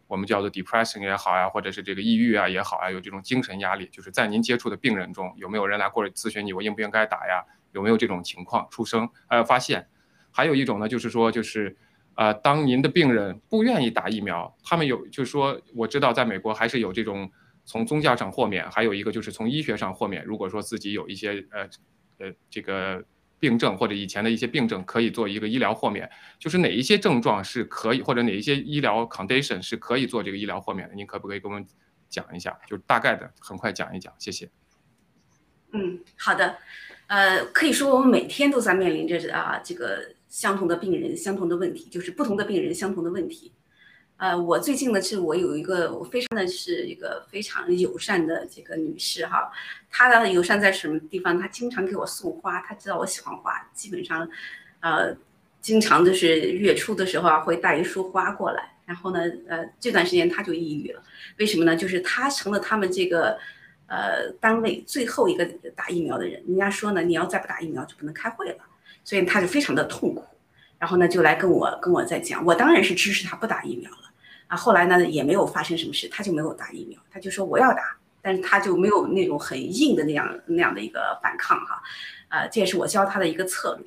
[0.06, 3.88] 我们叫做 depression 也好呀，或者是这个抑郁啊也好啊，有这种精神压力。
[3.90, 7.42] 就是在您接触的病人中有没有人来过来咨询你，我应不应该打呀？
[7.72, 9.88] 有没有这种情况出生呃发现？
[10.30, 11.74] 还有一种呢，就是说就是
[12.14, 17.30] 呃，当您的病人不愿意打疫苗，他们有就是说我知道在美国还是有这种。
[17.64, 20.24] 从宗教上豁免，还有一个就是从医学上豁免。
[20.24, 21.68] 如果说自己有一些呃
[22.18, 23.04] 呃这个
[23.38, 26.08] 病症或者以前的一些病症，可以做一个医疗豁免。
[26.38, 30.94] 就是哪一些症状是可以，或者哪一些医疗 condition 是可以做这个医疗豁免的？
[30.94, 31.66] 您可不可以给我们
[32.08, 32.58] 讲一下？
[32.66, 34.50] 就大概的很快讲一讲，谢谢。
[35.72, 36.58] 嗯，好的。
[37.08, 43.52] 呃，可以说我们每天都在面临着啊这个相同的病人、相同的问题，就是不同的病人、相同的问题。
[44.22, 49.50] 呃，我最近呢是我有一个我非常的是一个非常友善的这个女士哈，
[49.90, 51.36] 她的友善在什么地方？
[51.36, 54.28] 她经常给我送花，她知道我喜欢花，基本上，
[54.78, 55.12] 呃，
[55.60, 58.76] 经常就是月初的时候啊会带一束花过来。
[58.86, 59.18] 然后呢，
[59.48, 61.02] 呃，这段时间她就抑郁了，
[61.38, 61.74] 为什么呢？
[61.74, 63.36] 就是她成了他们这个
[63.88, 65.44] 呃单位最后一个
[65.74, 68.58] 打疫苗的人，人家说呢，你要再不打疫苗就不能开会了，
[69.02, 70.24] 所以她就非常的痛苦。
[70.78, 74.11] 然后呢，就来跟我跟我在讲，我当然是支持她不打疫苗了。
[74.56, 81.82] 后来呢也没有发生什么事，他就没有打疫苗，他就说我要打，但是他就没有那种很硬的那样那样的一个反抗哈，
[82.28, 83.86] 呃，这也是我教他的一个策略，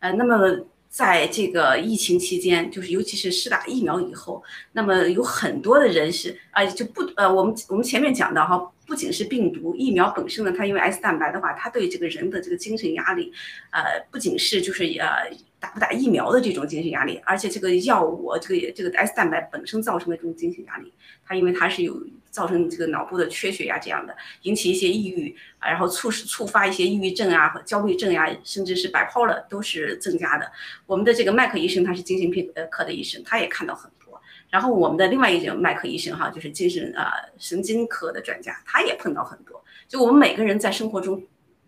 [0.00, 4.42] 呃，那么在这个疫情期间，就是尤其是施打疫苗以后，
[4.72, 13.32] 那么有很多的人是啊就不呃，我们我们前面讲到哈，不仅是病毒疫苗本身呢，它因为 S 蛋白的话，它对这个人的这个精神压力，
[13.70, 15.30] 呃，不仅是就是呃。
[15.58, 20.92] 打不打疫苗的这种精神压力，而且这个药物，这个这个 S 蛋白本身造成的这种精神压力，
[21.24, 21.98] 它因为它是有
[22.30, 30.52] 造成这个脑部的缺血呀这样的，引起一些抑郁，然后促使触发一些抑郁症啊和焦虑症呀，甚至是白泡了都是增加的。
[30.84, 34.20] 我们的这个麦克医生他是精神病呃科的医生，他也看到很多。
[34.50, 37.06] 然后我们的另外一种麦克医生哈，就是精神呃
[37.38, 39.64] 神经科的专家，他也碰到很多。
[39.88, 41.22] 就我们每个人在生活中。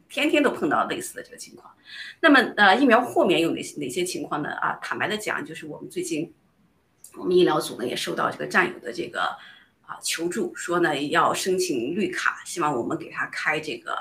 [0.08, 1.74] 天天都碰到类似的这个情况，
[2.20, 4.50] 那么呃，疫苗豁免有哪些哪些情况呢？
[4.52, 6.32] 啊，坦白的讲，就是我们最近
[7.16, 9.36] 我们医疗组呢也收到这个战友的这个
[9.86, 13.92] 啊求助，说呢要申请绿卡，希望我们给他开这个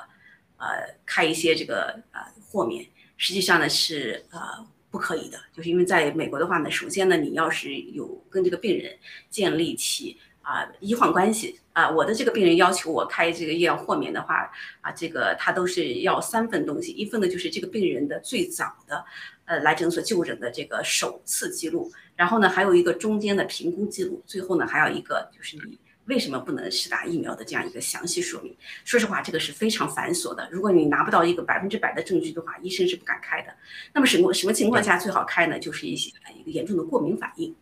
[0.58, 2.86] 呃开一些这个呃豁免。
[3.18, 8.97] 实际上呢是呃不可以的，就是因为在美国的话呢，首先呢你要是有跟这个病人
[9.30, 10.18] 建立起。
[10.47, 14.51] 啊，医患关系啊，我的这个病人要求我开这个医疗豁免的话，
[14.82, 19.05] 啊，这个他都是要三份东西，一份呢就是这个病人的最早的，
[19.45, 28.57] 呃，来诊所就诊的这个首次记录，然后呢还有一个中间的评估记录，最后呢还要一个就是你为什么不能施打疫苗的这样一个详细说明。
[28.84, 33.53] 说实话，这个是非常繁琐的，如果你拿不到一个百分之百的证据的话，医生是不敢开的。
[33.93, 35.59] 那么什么什么情况下最好开呢？
[35.59, 37.55] 就是一些一个严重的过敏反应。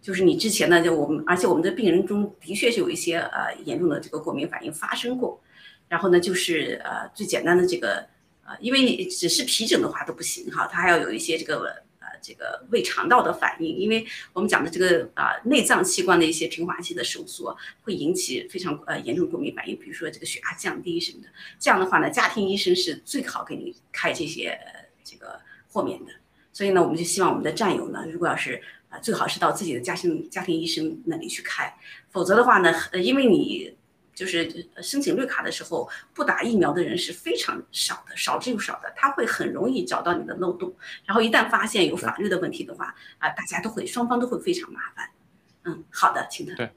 [0.00, 5.40] 就是你之前呢，就我们，而且我们的病人中的确是有一些呃严重的这个过敏反应发生过，
[5.88, 8.06] 然后呢，就是呃最简单的这个
[8.46, 21.28] 呃，因为只是皮疹的话都不行哈，它还要有一些这个呃这个胃肠道的反应，因为我们讲的这个啊内脏器官的一些平滑肌的收缩会引起非常呃严重过敏反应，比如说这个血压降低什么的，
[21.58, 24.58] 这样的话呢，家庭医生是最好给你开这些
[25.02, 26.12] 这个豁免的，
[26.52, 28.62] 所以呢，我们就希望我们的战友呢，如果要是。
[28.88, 31.74] 啊，最好是到自己的家庭家庭医生那里去开，
[32.10, 33.76] 否则的话呢，呃，因为你
[34.14, 40.74] 就是申请绿卡的时候不打疫苗的人是非常少的，少之又少的，他会很容易找到你的漏洞，
[41.04, 45.10] 然后一旦发现有法律的问题的话，啊，大家都会双方都会非常麻烦。
[45.64, 46.54] 嗯，好的，请的。
[46.54, 46.70] 对，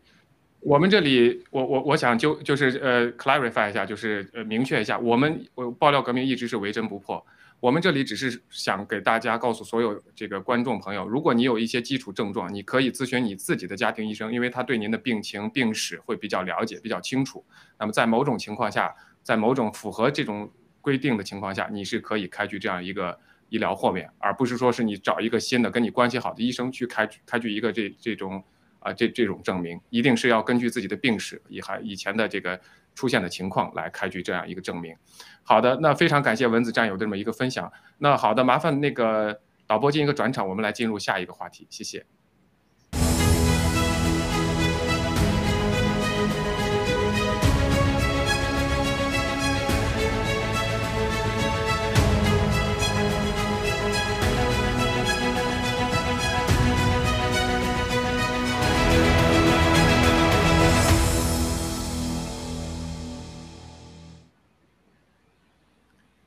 [0.59, 7.25] 我们这里，我我我想就就是呃，clarify 一下，就是呃，明确一下，我们我爆料革命一直是唯真不破。
[7.61, 17.45] 我们这里只是想给大家告诉所有这个观众朋友，如果你有一些基础症状，你可以咨询你自己的家庭医生，因为他对您的病情病史会比较了解，比较清楚。
[17.77, 18.91] 那么在某种情况下，
[19.21, 20.51] 在某种符合这种
[20.81, 23.15] 规定的情况下，你是可以开具这样一个
[23.49, 28.43] 医疗豁免，而不是说是你找一个新的跟你关系好的医生去开开具一个这这种
[28.79, 32.59] 啊这这种证明，一定是要根据自己的病史以还以前的这个。
[32.95, 34.95] 出现的情况来开具这样一个证明。
[35.43, 37.71] 好的，那非常感谢文子战友这么一个分享。
[37.97, 42.05] 那好的，麻烦那个导播进一个转场，我们来进入下一个话题，谢谢。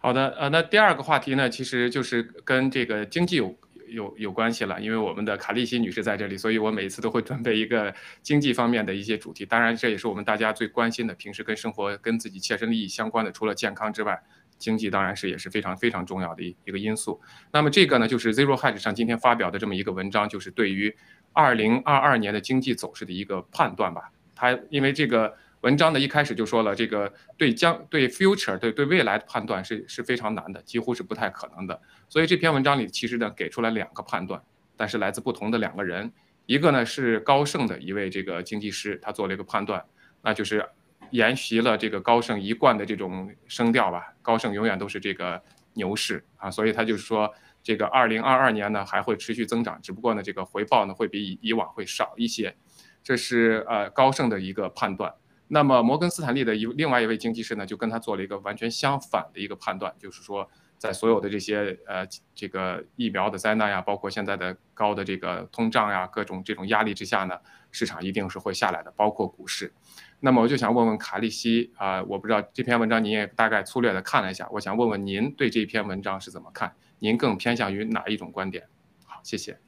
[0.05, 3.57] 好的，呃，那第二个话题呢，其实就是跟这个经济有
[3.89, 7.91] 有有关系了，因为我们的卡利西女士在这里，所以我每次都会准备一个
[8.21, 9.47] 经济方面的一些主题。
[9.47, 14.23] 当然，这也是我们大家最关心的，平时跟生活跟自己切身利益相关的，除了健康之外，
[14.59, 17.19] 经济当然是也是非常非常重要的一一个因素。
[17.51, 20.95] 那么这个呢，就是 Zero Hedge 上今天发表的这么一个文章，就是对于
[21.33, 24.11] 二零二二年的经济走势的一个判断吧。
[24.35, 25.35] 它因为这个。
[25.65, 31.81] 文章的一开始就说了，这个对将对 future 对对未来的判断是是非常难的，几乎是不太可能的。
[32.07, 34.43] 所以这篇文章里其实呢给出了两个判断，
[34.77, 36.13] 但是来自不同的两个人。
[36.45, 39.83] 一个呢是高盛的一位这个经济师，他做了一个判断，
[40.21, 40.63] 那就是
[41.09, 44.13] 沿袭了这个高盛一贯的这种声调吧。
[44.21, 45.43] 高盛永远都是这个
[45.73, 52.55] 牛市啊，所以他就是说这个二零二二年呢还会持续增长，只不过呢这个回报呢会比以以往会少一些，
[53.03, 55.15] 这是呃高盛的一个判断。
[55.55, 67.39] 那么摩根斯坦利的一另外一位经济师呢，就跟他做了一个完全相反的一个判断，就是说，在所有的这些呃这个疫苗的灾难呀，包括现在的高的这个通胀呀，各种这种压力之下呢，
[67.71, 69.73] 市场一定是会下来的，包括股市。
[70.19, 76.75] 那么我就想问问卡利西啊，我不知道这篇文章您也大概粗略的看了一下，我想问问您对这篇文章是怎么看？
[76.99, 78.65] 您更偏向于哪一种观点？
[79.07, 79.64] 好，谢谢。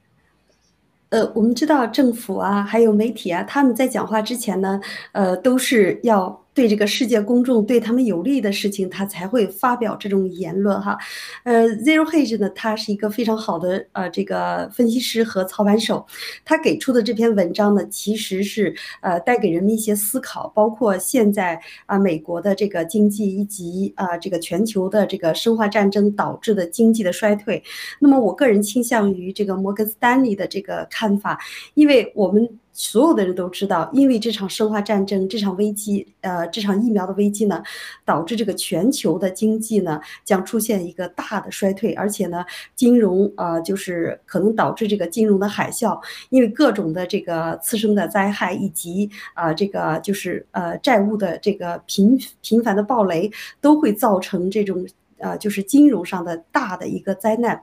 [1.10, 4.80] 呃，我们知道政府啊，还有媒体啊，他们在讲话之前呢，
[5.12, 6.45] 呃，都是要。
[6.56, 10.96] 对这个世界公众对他们有利的事情，他才会发表这种言论哈。
[11.44, 16.06] 呃，Zero Hedge 呢，他是一个非常好的呃这个分析师和操盘手，
[16.46, 27.62] 他给出的这篇文章呢，其实是呃带给人们一些思考，包括现在啊美国的这个经济以及啊这个全球的这个生化战争导致的经济的衰退。
[28.00, 31.38] 那么我个人倾向于这个摩根斯丹利的这个看法，
[31.74, 32.48] 因为我们。
[32.78, 37.62] 所有的人都知道，因为这场生化战争、这场危机，呃，这场疫苗的危机呢，
[38.04, 45.98] 导致这个全球的经济呢将出现一个大的衰退，而且呢，金融啊，就是可能导致这个金融的海啸，
[46.28, 53.30] 因为各种的这个次生的灾害以及啊，这个就是呃债务的这个频频繁的暴雷，
[53.62, 54.86] 都会造成这种。
[55.18, 57.60] 呃，就是金融上的大的一个灾难，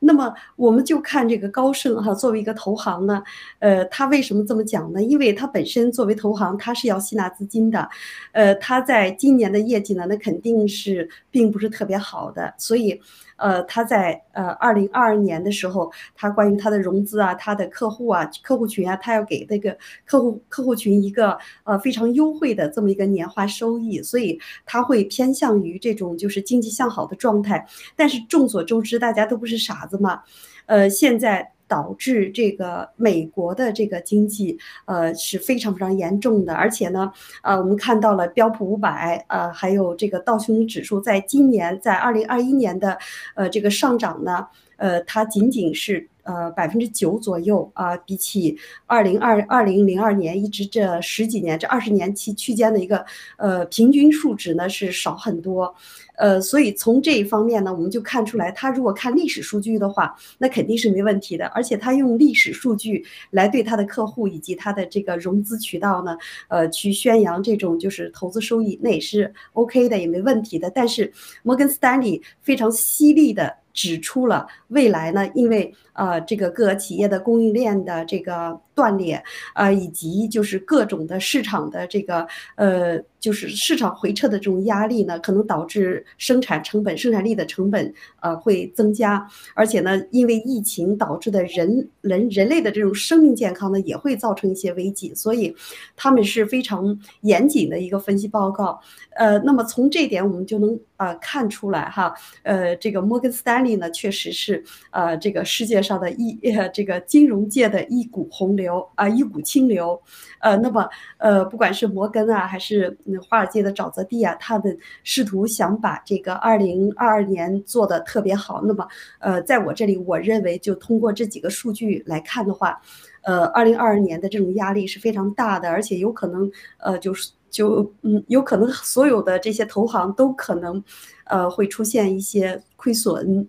[0.00, 3.22] 那么我们就看这个高盛哈，作为一个投行呢，
[3.58, 5.02] 呃，他为什么这么讲呢？
[5.02, 7.88] 因为他本身作为投行，他是要吸纳资金的，
[8.32, 13.00] 呃，他在今年的业绩呢，那肯定是并不是特别好的，所以。
[13.42, 27.66] 呃，他在呃二零二二年的时候，他关于他的融资啊，他的客户啊，客户群啊，他要给那个客户客户群一个呃非常优惠的这么一个年化收益，所以他会偏向于这种就是经济向好的状态。
[27.96, 30.22] 但是众所周知，大家都不是傻子嘛，
[30.66, 31.51] 呃，现在。
[31.72, 37.10] 导致这个美国的这个经济，呃是非常非常严重的，而且呢，
[37.42, 42.98] 呃，我们看到了标普五百，呃，还有这个道琼斯指数，在今年在二零二一年的，
[43.34, 44.46] 呃，这个上涨呢，
[44.76, 46.11] 呃，它仅仅是。
[46.24, 48.56] 呃，百分之九左右啊，比起
[48.86, 53.04] 二零二二零零二年一直这十几年这二十年期区间的一个
[53.38, 55.74] 呃平均数值呢是少很多，
[56.16, 66.16] 呃，所以从这一方面呢，我们就看出来，他如果看历史数据的话，那肯定是没问题的，而且他用历史数据来对他的客户以及他的这个融资渠道呢，
[66.48, 70.70] 呃，去宣扬这种就是投资收益，那也是 OK 的，也没问题的。
[70.70, 71.12] 但是
[71.42, 73.56] 摩根斯丹利非常犀利的。
[73.74, 79.22] 指出了未来呢，因为呃这个各企业的供应链的这个断裂，
[79.54, 95.54] 呃以及就是各种的市场的这个呃就是市场回撤的这种压力呢，可能导致生产成本、生产力的成本呃会增加，而且呢，因为疫情导致的人人人类的这种生命健康呢，也会造成一些危机，所以
[95.94, 98.80] 他们是非常严谨的一个分析报告。
[99.16, 102.14] 呃，那么从这点我们就能呃看出来哈，
[102.44, 110.00] 呃，这个摩根斯丹利呢，确实是呃这个世界上的一呃这个金融界的一股洪流啊，一股清流。
[110.40, 110.88] 呃，那么
[111.18, 112.96] 呃，不管是摩根啊，还是
[113.28, 118.62] 华尔街的沼泽地啊，他们试图想把这个二零二二年做的特别好。
[118.64, 118.86] 那么
[119.20, 122.80] 呃，在我这里，我认为就通过这几个数据来看的话，
[123.22, 127.30] 呃，二零二二年的这种压力是非常大的，而且有可能呃就是。
[127.52, 130.82] 就嗯，有可能所有的这些投行都可能，
[131.26, 133.46] 呃，会出现一些亏损。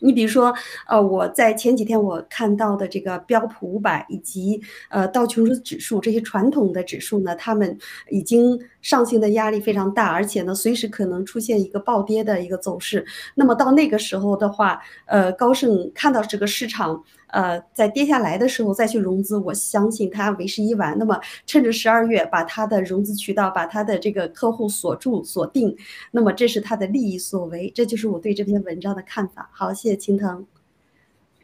[0.00, 0.52] 你比如说，
[0.86, 7.78] 呃，我在前几天我看到的这个标普五百以及呃道琼斯指数这些传统的指数呢，他们
[8.10, 13.04] 已经上行的压力非常大，而且呢，随时可能出现一个暴跌的一个走势。
[13.34, 17.04] 那么到那个时候的话，呃，高盛看到这个市场。
[17.32, 20.96] 呃，在跌下来的时候再去融资，我相信他为时已晚。
[20.98, 25.76] 那么，趁着十二月把他的融资渠道、把他的这个客户锁住、锁定，
[26.10, 27.70] 那么这是他的利益所为。
[27.74, 29.48] 这就是我对这篇文章的看法。
[29.52, 30.44] 好，谢谢青藤。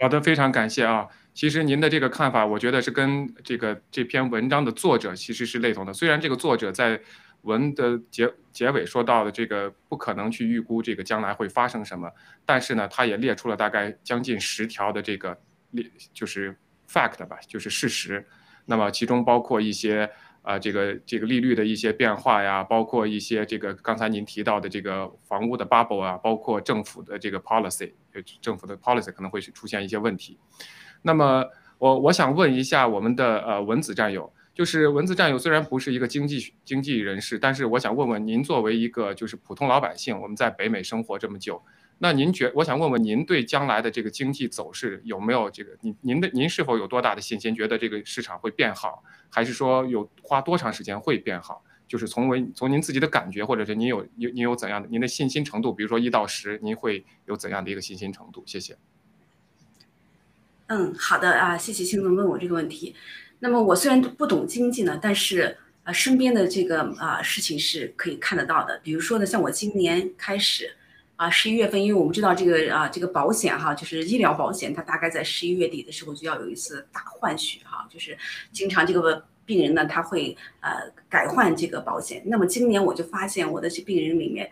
[0.00, 1.06] 好的，非常感谢啊。
[1.32, 5.92] 其实您的这个看法，我觉得是跟这个这篇文章的作者其实是类同的。
[5.92, 7.00] 虽然这个作者在
[7.42, 12.10] 文的结结尾说到的这个不可能去预估这个将来会发生什么，
[12.44, 15.38] 但是呢，他也列出了大概将近十条的这个。
[16.12, 16.56] 就是
[16.88, 18.26] fact 吧，就是事实。
[18.66, 20.10] 那么其中包括一些
[20.42, 27.92] 啊，这个这个利率的一些变化呀，包括一些这个刚才您提到的这个房屋的 bubble 啊，包括政府的这个 policy，
[28.40, 30.38] 政府的 policy 可能会出现一些问题。
[31.02, 31.44] 那么
[31.78, 41.62] 我我想问一下我们的呃文子战友，就是文子战友虽然不是一个经济经济人士，但是我想问问您，作为一个就是普通老百姓，我们在北美生活这么久。
[41.98, 51.64] 那您觉，我想问问您对将来的这个经济走势有没有这个您您的您是否有多大的信心，觉得这个市场会变好，还是说有花多长时间会变好？
[51.88, 58.42] 就是从为从您自己的感觉，或者是您有您您有怎样的您的信心程度，比如说一到十，您会有怎样的一个信心程度？
[58.44, 58.76] 谢谢。
[60.66, 62.94] 嗯，好的啊，谢谢青总问我这个问题。
[63.38, 68.78] 那么我虽然不懂经济呢，但是啊身边的这个啊事情是可以看得到的。
[68.84, 70.76] 比如说呢，像我今年开始。
[71.16, 78.16] 啊，十一月份，因为我们知道这个啊，这个保险哈，就是医疗保险，它大概在十一月底的时候就要有一次大换血哈，就是
[78.52, 80.72] 经常这个病人呢，他会呃
[81.08, 82.22] 改换这个保险。
[82.26, 84.50] 那么今年我就发现我的这病人里面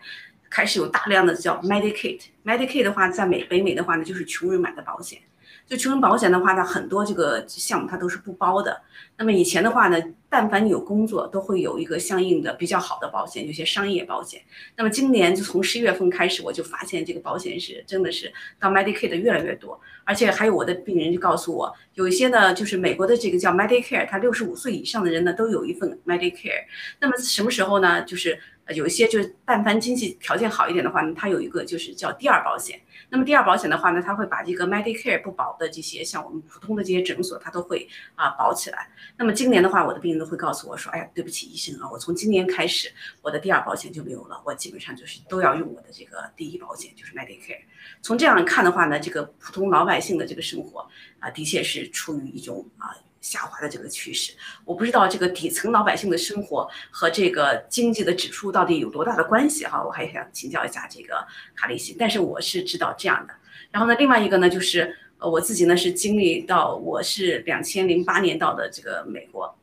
[0.49, 5.19] 开始有大量的叫 Medicaid，Medicaid 的话，在美北美的话呢，就是穷人买的保险。
[5.67, 8.81] 就穷人保险的话呢，很多这个项目它都是不包的。
[9.17, 9.97] 那么以前的话呢，
[10.29, 14.41] 但凡你有工作，都会有一个相应的比较好的保险，有些商业保险。
[14.75, 26.65] 那么今年就从十一月份开始，我就发现这个保险是真的是到 Medicare 的越来越多，而且还有我的病人就告诉我，有一些呢就是美国的这个叫 Medicare，他六十五岁以上的人呢都有一份 Medicare。
[26.99, 28.03] 那么什么时候呢？
[28.03, 28.37] 就是
[28.73, 32.81] 有一些就是但凡经济条件好一点的话呢，他有一个就是叫第二保险。
[33.09, 38.89] 那么第二保险的话呢，它会把这个 Medicare 不保的这些，像我们普通的这些诊所，它都会啊保起来。
[39.15, 42.91] 那么今年的话，我的病人都会告诉我说：“哎呀，对不起医生啊，我从今年开始，
[43.21, 47.61] 我的第二保险就没有了，我基本上就是都要用我的这个第一保险，就是 Medicare。”
[48.01, 50.89] 从这样看的话呢，这个普通老百姓的这个生活
[51.19, 52.97] 啊，的确是处于一种啊。
[53.25, 61.95] 下滑的这个趋势，我不知道这个底层老百姓的生活和这个经济的指数到底有多大的关系哈，我还想请教一下这个卡利西。
[61.97, 63.33] 但是我是知道这样的。
[63.71, 69.57] 然后呢，另外一个呢，就是呃我自己呢是经历到，我是两千零八年到的这个美国，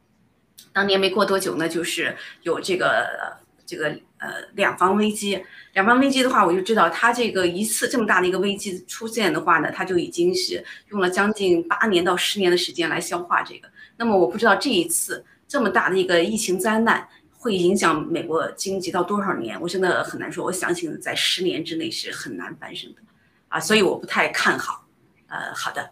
[0.72, 3.40] 当年没过多久呢，就是有这个。
[3.72, 5.42] 这个呃两方危机，
[5.72, 13.68] 两方危机的话，我就知道他这个一次这么大的一个危机出现的话呢，他就已经是用了将近八年到十年的时间来消化这个。
[13.96, 17.08] 那么我不知道这一次这么大的一个疫情灾难
[17.38, 20.44] 会影响美国经济到多少年，我真的很难说。
[20.44, 23.00] 我相信在十年之内是很难翻身的，
[23.48, 24.86] 啊，所以我不太看好。
[25.28, 25.90] 呃，好的，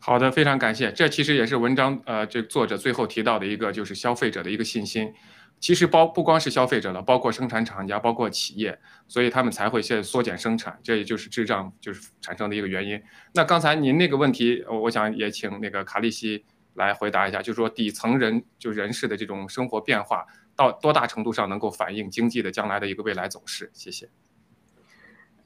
[0.00, 0.90] 好的，非常感谢。
[0.90, 5.14] 这其实也是文章呃这作者最后提到的一个就是消费者的一个信心。
[5.64, 13.02] 其实包不光是消费者了，包括生产厂家，包括企业，所以他们才会现在缩减生产，这也就是滞胀就是产生的一个原因。
[13.32, 16.44] 那刚才您那个问题，我想也请那个卡利西
[16.74, 23.70] 来回答一下，就是说底层人就人士的这种生活变化，到多大程度上能够反映经济的将来的一个未来走势？
[23.72, 24.06] 谢谢。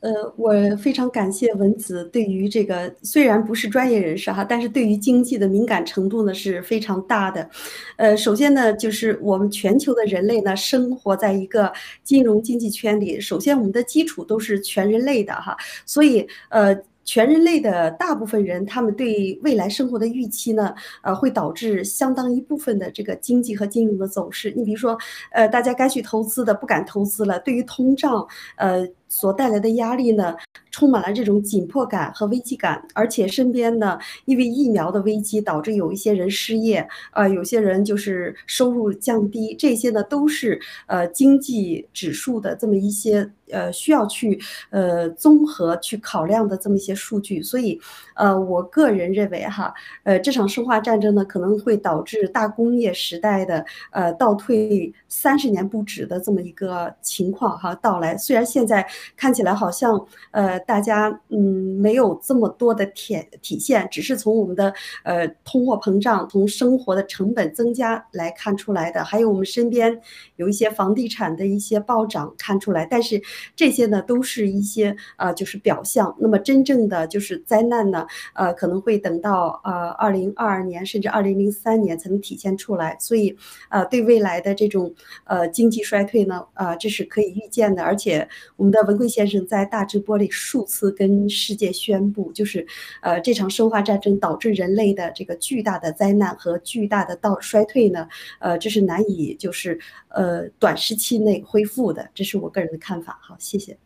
[0.01, 7.49] 呃，我非常感谢文子对于这个虽然不是专业人士哈，但是对于经济的敏感程度呢是非常大的。
[7.96, 11.72] 呃，首先呢，就是我们全球的人类呢生活在一个
[12.05, 16.76] 金融经济圈里，首先我们的基础都是全人类的哈，所以呃。
[17.05, 24.53] 全人类的大部分人，他们对未来生活的预期呢，呃，会导致相当一部分的这个经济和金融的走势。
[24.55, 24.94] 你比如说，
[25.32, 28.86] 呃，大家该去投资的不敢投资了，对于通胀，呃。
[29.09, 30.36] 所带来的压力呢，
[30.70, 44.38] 充满了这种紧迫感和危机感，而且身边呢，因为疫苗的危机导致有一些人失业，呃，有些人就是收入降低，这些呢都是呃经济指数的这么一些呃需要去
[44.70, 47.80] 呃综合去考量的这么一些数据，所以
[48.14, 49.72] 呃我个人认为哈，
[50.04, 58.86] 呃这场生化战争呢可能会导致大工业时代的呃倒退三十年不止的这么一个情况哈到来，虽然现在。
[59.16, 61.38] 看起来好像，呃，大家嗯
[61.80, 64.72] 没有这么多的体体现，只是从我们的
[65.05, 70.01] 呃通货膨胀、从生活的成本增加来看出来的，还有我们身边
[70.36, 72.84] 有一些房地产的一些暴涨看出来。
[72.86, 73.20] 但是
[73.55, 76.14] 这些呢，都是一些呃就是表象。
[76.18, 82.96] 那么真正的就是灾难呢，呃，可能会等到呃二零二二年甚至二零零三年才能体现出来。
[82.99, 83.36] 所以，
[83.68, 84.92] 呃，对未来的这种
[85.24, 87.82] 呃经济衰退呢，呃，这是可以预见的。
[87.84, 88.88] 而且我们的。
[88.89, 92.66] 文贵先生在大直播里数次跟世界宣布，就是，
[93.03, 98.09] 呃，这场生化战争导致人类的这个巨大的灾难和巨大的到衰退呢，
[98.39, 99.78] 呃，这是难以就是
[100.09, 103.18] 呃短时期内恢复的，这是我个人的看法。
[103.20, 103.76] 好，谢谢。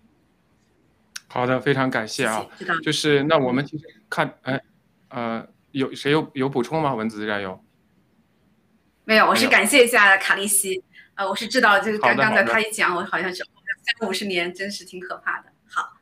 [1.27, 2.47] 好的，非常感谢啊。
[2.85, 4.63] 就是那我们其实看，哎，
[5.09, 6.95] 呃，有谁有有补充吗？
[6.95, 7.59] 文子战友？
[9.03, 10.85] 没有，我是感谢一下卡利西。
[11.17, 13.45] 呃，我是知道，就是刚刚的他一讲，我好像是。
[13.83, 15.53] 三五十年真是挺可怕的。
[15.69, 15.99] 好，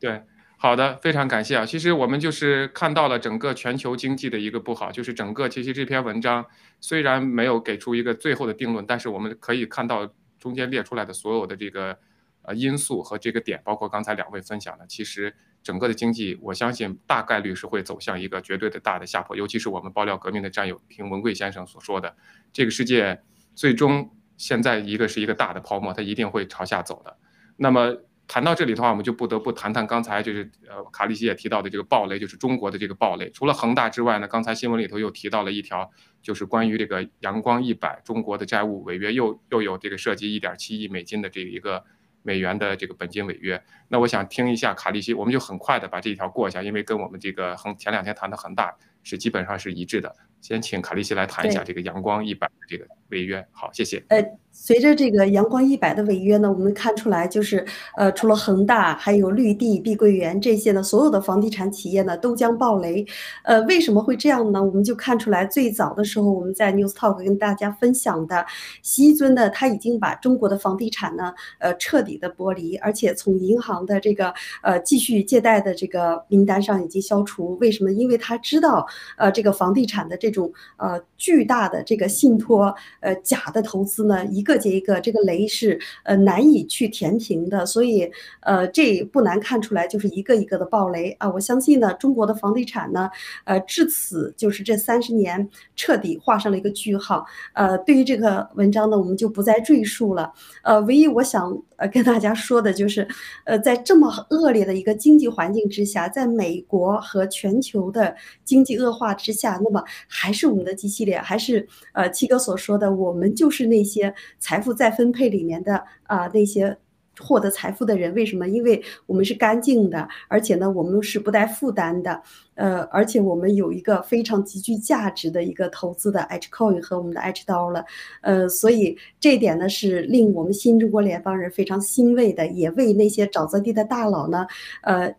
[0.00, 0.22] 对，
[0.56, 1.66] 好的，非常感谢啊。
[1.66, 6.46] 其实我们就是看到了整个全球经济的一个不好，就是整个其实这篇文章
[6.80, 11.98] 虽然没有给出一个最后的定论，但是我们可以看到中间列出来的所有的这个
[12.42, 19.36] 呃因素和这个点，包括刚才两位分享的，其实整个的经济，我相信大概率是会走向一个绝对的大的下坡。
[19.36, 22.16] 尤其是我们爆料革命的战友听文贵先生所说的，
[22.52, 23.20] 这个世界
[23.54, 24.14] 最终。
[24.38, 27.14] 现在一个是一个大的泡沫，它一定会朝下走的。
[27.56, 27.94] 那么
[28.26, 33.28] 谈到这里的话，我们就不得不谈谈刚才就是呃卡利西也提到的这个暴雷，就是中国的这个暴雷。
[33.30, 35.90] 除了恒大之外呢，刚才新闻里头又提到了一条，
[36.22, 41.82] 就是关于这个阳光一百中国的债务违约，又又有这个涉及一点七亿美金的这一个
[42.22, 43.60] 美元的这个本金违约。
[43.88, 50.14] 那我想听一下卡利西，我们就很快的把这一条过一下，因为跟我们这个恒前两天谈的恒大是基本上是一致的。
[50.42, 53.46] 先请卡利西来谈一下这个阳光一百的这个违约。
[53.52, 54.02] 好，谢谢。
[54.08, 57.64] 呃，随着这个阳光一百的违约呢，我们看出来就是，
[57.96, 63.06] 呃，除了恒大，还有绿地、碧桂园这些呢，所有的房地产企业呢都将暴雷。
[63.44, 64.62] 呃，为什么会这样呢？
[64.62, 68.44] 我们就看出来，最早的时候我们在 News Talk 跟大家分享的，
[68.82, 77.56] 西尊呢，他已经把中国的房地产呢，呃，彻底的剥离，而且从银行的这个呃继续借贷的这个名单上已经消除。
[77.60, 77.92] 为什么？
[77.92, 78.86] 因为他知道，
[79.16, 88.10] 呃，这个房地产的这种呃巨大的这个信托呃假的投资呢，一个接一个，这个雷是呃难以去填平的，所以
[88.40, 91.28] 呃这不难看出来，就是一个一个的暴雷啊！
[91.28, 93.10] 我相信呢，中国的房地产呢，
[93.44, 95.46] 呃至此就是这三十年
[95.76, 97.26] 彻底画上了一个句号。
[97.52, 100.32] 呃，对于这个文章呢，我们就不再赘述了。
[100.62, 101.60] 呃，唯一我想。
[101.78, 103.06] 呃，跟大家说的就是，
[103.44, 108.12] 呃，在这么恶劣的一个经济环境之下，在美国和全球的
[108.44, 116.78] 经济恶化之下，那么还是我们的机器列，还是呃七哥所说的，我们就是那些财富再分配里面的啊那些。
[117.20, 118.46] 获得财富的人为什么？
[118.46, 122.22] 因为我们是干净的，而且呢，我们是不带负担的，
[122.54, 127.84] 呃，而且我们有一个非常极具价值的一个投资的 H coin 和我们的 H dollar，
[128.20, 134.46] 呃，所以这点呢是令我们新中国联邦人非常欣慰的，也为那些沼泽地的大佬呢，
[134.82, 135.12] 呃，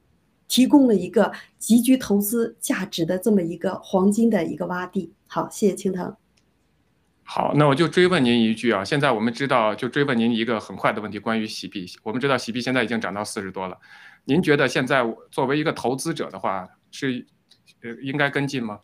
[0.48, 5.12] 提供了一个极具投资价值的这么一个黄金的一个洼地。
[5.32, 6.16] 好，谢谢青藤。
[7.24, 11.86] 好，那我就追问您一句啊，现在我们知道，就追问您一个很快的问题，关于洗币。
[12.02, 13.78] 我们知道洗币现在已经涨到四十多了，
[14.26, 17.28] 您觉得现在作为一个投资者的话，是
[17.84, 18.80] 呃应该跟进吗？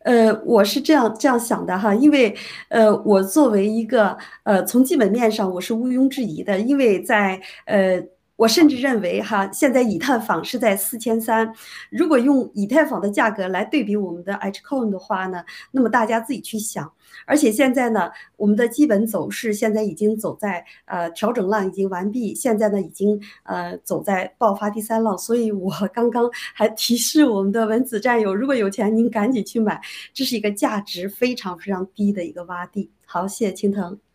[0.00, 2.36] 呃，我是这样这样想的哈，因为
[2.68, 8.04] 呃，我作为一个呃，从基本面上我是毋庸置疑的，因为在呃。
[8.36, 11.52] 我甚至认为哈，现在以太坊是在四千三，
[11.90, 16.92] 如果用以太坊的价格来对比我们的 H Coin 的话呢，那么大家自己去想。
[17.26, 25.16] 而且现在呢，我们的基本走势现在已经走在呃调整浪已经完毕，现在呢已经呃走在爆发第三浪。
[25.16, 29.80] 所以我刚刚还提示我们的文子战友，如果有钱您赶紧去买，
[30.12, 32.90] 这是一个价值非常非常低的一个洼地。
[33.04, 34.11] 好，谢谢青藤。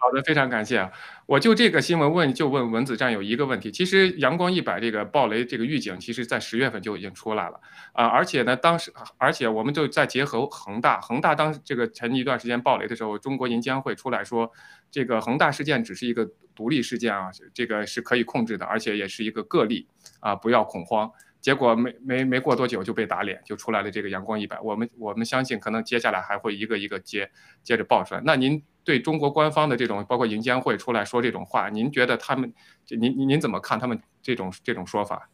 [0.00, 0.90] 好的，非常感谢啊！
[1.26, 3.70] 我就这个新闻问，就问文子战友一个问题。
[3.70, 7.60] 其实阳光一百这个暴雷这个预警，其实在十月份就已经出来了
[7.92, 8.06] 啊！
[8.06, 14.50] 而且呢，当时而且我们就再结合恒大，恒大当这个前一段时间暴雷的时候，中国银监会出来说，
[14.88, 19.88] 这个恒大事件只是一个独立事件啊，这个是可以控制的，而且也是一个个例
[20.20, 21.10] 啊，不要恐慌。
[21.40, 24.58] 结果没没没过多久就被打脸，就出来了这个阳光一百。
[24.60, 27.30] 我们我们相信，可能接下来还会一个一个接
[27.62, 28.20] 接着爆出来。
[28.24, 32.50] 那您对中国官方的这种，包括银监会出来说这种话，您觉得他们，
[32.88, 35.28] 您您怎么看他们这种这种说法？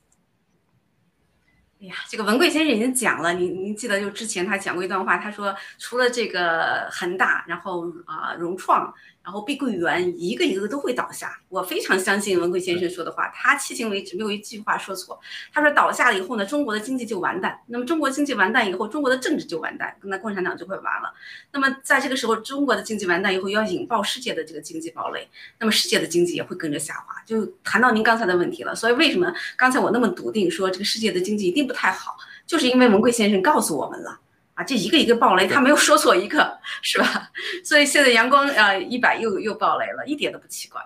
[1.81, 8.93] 哎呀，这个文贵先生已经讲了，您您记得就之前他讲过一段话，他说除了这个恒大，然后啊融创。
[9.25, 15.19] 然后碧桂园一个一个都会倒下，我非常相信文贵先生说的话，他迄今为止没有一句话说错。
[15.51, 17.59] 他说倒下了以后呢，中国的经济就完蛋。
[17.69, 21.11] 那么中国经济完蛋以后，中国的政治就完蛋，那共产党就会完了。
[21.53, 25.27] 那么在这个时候，中国的经济完蛋以后，要引爆世界的这个经济堡垒，
[25.59, 27.15] 那么世界的经济也会跟着下滑。
[27.25, 34.21] 就谈到您刚才的问题了，所以为什么刚才我那么笃定说这个世界的经济一定不太好，就是因为文贵先生告诉我们了。
[34.55, 37.31] 啊，这一个一个爆雷，他没有说错一个，是吧？
[37.65, 40.81] 所以现在阳光呃一百又又爆雷了，一点都不奇怪。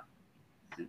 [0.79, 0.89] 嗯，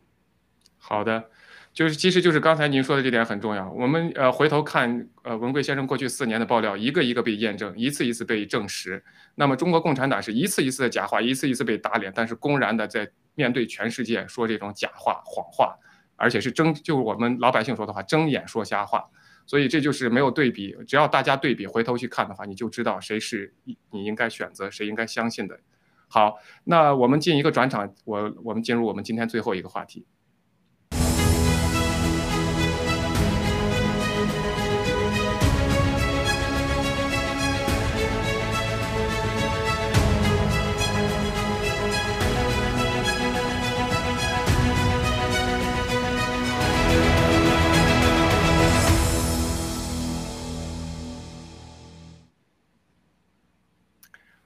[0.78, 1.30] 好的，
[1.74, 3.70] 就是其实就是刚才您说的这点很重要。
[3.72, 9.04] 我们呃回头看呃文贵先生过去四年的爆料，一个一个被验证，一次一次被证实。
[9.36, 15.76] 那么中国共产党是一次一次的假话，一次一次被打脸，但是公然的在面对全世界说这种假话、谎话，
[16.16, 19.10] 而且是睁就是我们老百姓说的话，睁眼说瞎话。
[19.50, 23.52] 所以这就是没有对比，只要大家对比回头去看的话，你就知道谁是
[23.90, 25.60] 你应该选择，谁应该相信的。
[26.08, 30.06] 好，那我们进一个转场，我我们进入我们今天最后一个话题。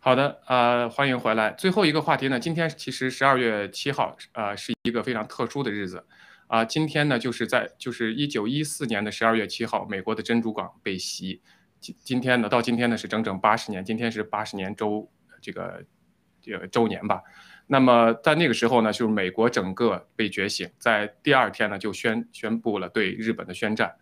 [0.05, 1.51] 好的，呃，欢迎回来。
[1.51, 6.05] 最后一个话题呢，今天其实十二月七号，呃，是一个非常特殊的日子，
[6.47, 11.41] 啊，今天呢，就是在就是一九一四年的十二月七号，美国的珍珠港被袭。
[11.79, 15.09] 今今天呢，到今天呢是整整八十年，今天是八十年周
[15.41, 15.85] 这个
[16.41, 17.21] 这个周年吧。
[17.67, 23.95] 那么在那个时候呢，就是美国整个被觉醒，在第二天呢就宣宣布了对日本的宣战。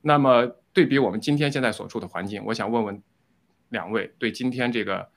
[0.00, 3.00] 那么对比我们今天现在所处的环境，我想问问
[3.68, 5.14] 两位，对今天这个。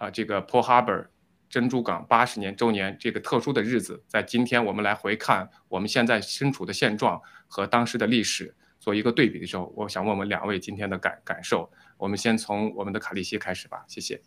[0.00, 1.08] 啊，这个 Pearl Harbor
[1.50, 11.70] 珍珠港八十年周年这个特殊的日子，在今天我们来回看我们现在身处的现状和当时的历史做一个对比的时候，我想问问两位今天的感感受。
[11.98, 14.22] 我们先从我们的卡利西开始吧，谢谢。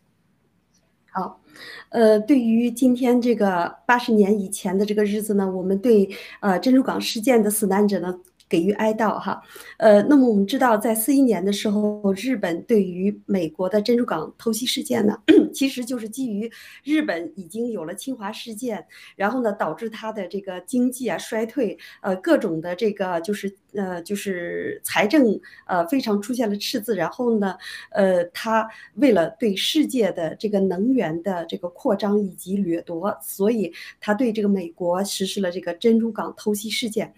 [1.12, 1.42] 好，
[1.90, 6.08] 呃，对于今天这个八十年以前的这个日子呢，我们对
[6.40, 8.20] 呃珍珠港事件的死难者呢。
[8.54, 9.41] 给予哀悼哈，
[9.78, 15.18] 呃，那么我们知道，在四一年的时候，日本对于美国的珍珠港偷袭事件呢，
[15.51, 16.51] 其实就是基于
[16.84, 18.86] 日本已经有了侵华事件，
[19.16, 27.56] 然后呢，导致它的这个经济啊衰退，呃，各种的这个就是呃就是财政呃非常出现了赤字，然后呢，
[27.92, 37.14] 呃，他为了对世界的这个能源的这个扩张以及掠夺，所以他对这个美国实施了这个珍珠港偷袭事件。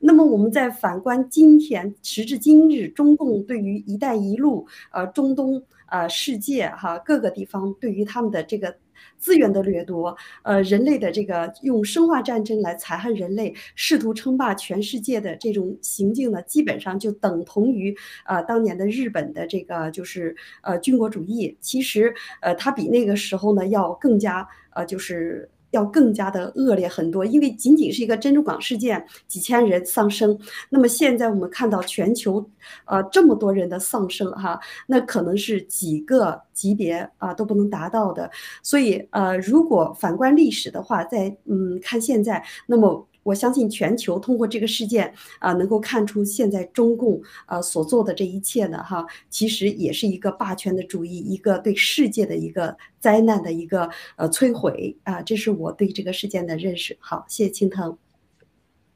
[0.00, 8.74] 那么我们在反观今天，时至今日，中共对于“一带一路”呃中东呃世界哈各个地方对于他们的这个
[9.20, 17.96] 资源的掠夺，呃人类的这个用生化战争来残害人类，试图称霸全世界的这种行径呢，基本上就等同于
[18.26, 21.56] 呃当年的日本的这个就是呃军国主义。
[21.60, 25.48] 其实呃它比那个时候呢要更加呃就是。
[25.70, 30.38] 要更加的恶劣很多，因为仅仅是一个珍珠港事件，几千人丧生。
[30.68, 32.44] 那么现在我们看到全球，
[32.84, 38.30] 呃，这么多人的丧生哈，那可能是几个级别啊都不能达到的。
[38.62, 43.06] 所以呃，如果反观历史的话，在嗯看现在，那么。
[43.22, 56.96] 我相信全球通过这个事件啊，能够看出现在中共啊所做的这一切呢，哈，其实也是一个霸权的主义，一个对世界的一个灾难的一个呃摧毁啊，这是我对这个事件的认识。
[57.00, 57.96] 好，谢谢青藤。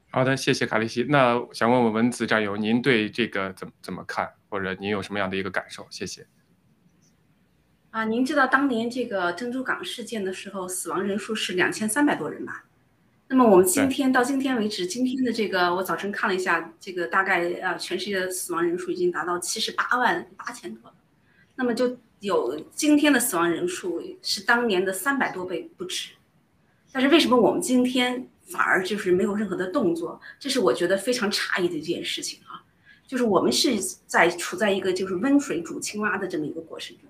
[0.09, 1.05] 好的，谢谢卡利西。
[1.09, 5.85] 那想问问文子战友，您对这个怎怎么看，或者您有什么样的一个感受？
[5.89, 6.25] 谢谢。
[7.91, 12.64] 啊，您知道当年这个珍珠港事件的时候，死亡人数是两千三百多人吧？
[13.27, 20.95] 那么我们今天到今天为止，今天的这个我早晨看了一下，这个大概啊，全世界的死亡人数已经达到七十八万八千多了。
[21.55, 26.11] 那么就有今天的死亡人数是当年的三百多倍不止。
[26.91, 28.27] 但是为什么我们今天？
[28.47, 32.61] 反而就是没有任何的动作，这是我觉得非常诧异的一件事情啊！
[33.07, 33.71] 就是我们是
[34.05, 37.09] 在处在一个就是温水煮青蛙的这么一个过程中，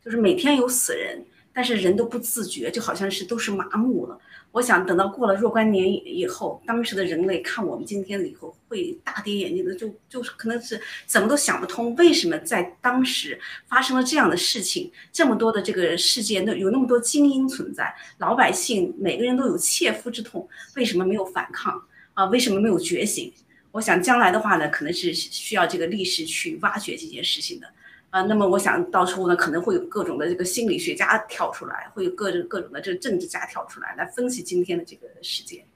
[0.00, 4.16] 就是每天有死人，但是人都不自觉，就好像是都是麻木了。
[4.56, 13.38] 我想等到过了若干年以后，当时的人类看我们今天的以后，会大跌眼镜的，就就是可能是怎么都想不通，为什么在当时
[13.68, 21.78] 发生了这样的事情，这么多的这个世界，都有那么多精英存在，老百姓每个人都有切肤之痛，为什么没有反抗
[22.14, 22.24] 啊？
[22.24, 23.30] 为什么没有觉醒？
[23.72, 27.66] 我想将来的话呢，可能是需要这个历史去挖掘这件事情的。
[28.10, 35.66] 啊，那么我想到时候呢，可能会有各种的这个心理学家跳出来，会有各种各种的这个政治家跳出来，来分析今天的这个事件。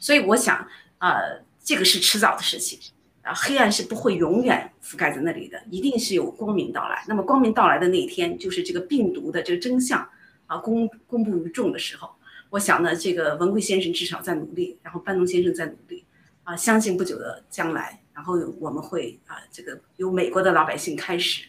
[0.00, 0.66] 所以我想，
[0.98, 2.80] 呃，这个是迟早的事情，
[3.22, 7.04] 啊，黑暗是不会永远覆盖在那里的，一定是有光明到来。
[7.06, 10.08] 那么光明到来的那一天，就是这个病毒的这个真相
[10.46, 12.10] 啊公公布于众的时候。
[12.50, 16.04] 我想呢，这个文贵先生至少在努力，然后班农先生在努力，
[16.42, 21.44] 啊，相信不久的将来，然后我们会啊，这个由美国的老百姓开始。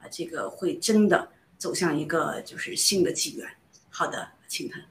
[0.00, 3.48] 啊，这个会真的走向一个就是新的纪元。
[3.88, 4.82] 好的，青藤。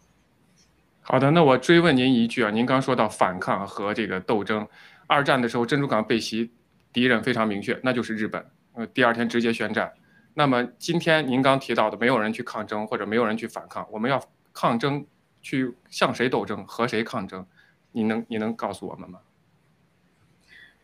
[1.01, 4.68] 好的，那我追问您一句啊，您刚说到反抗和这个斗争，
[5.07, 6.51] 二战的时候珍珠港被袭，
[6.93, 8.45] 敌人非常明确，那就是日本。
[8.74, 9.91] 呃，第二天直接宣战。
[10.36, 15.03] 那么今天您刚提到的，没有人去抗争或者没有人去反抗，我们要抗争，
[15.41, 17.45] 去向谁斗争，和谁抗争？
[17.91, 19.20] 你能你能告诉我们吗？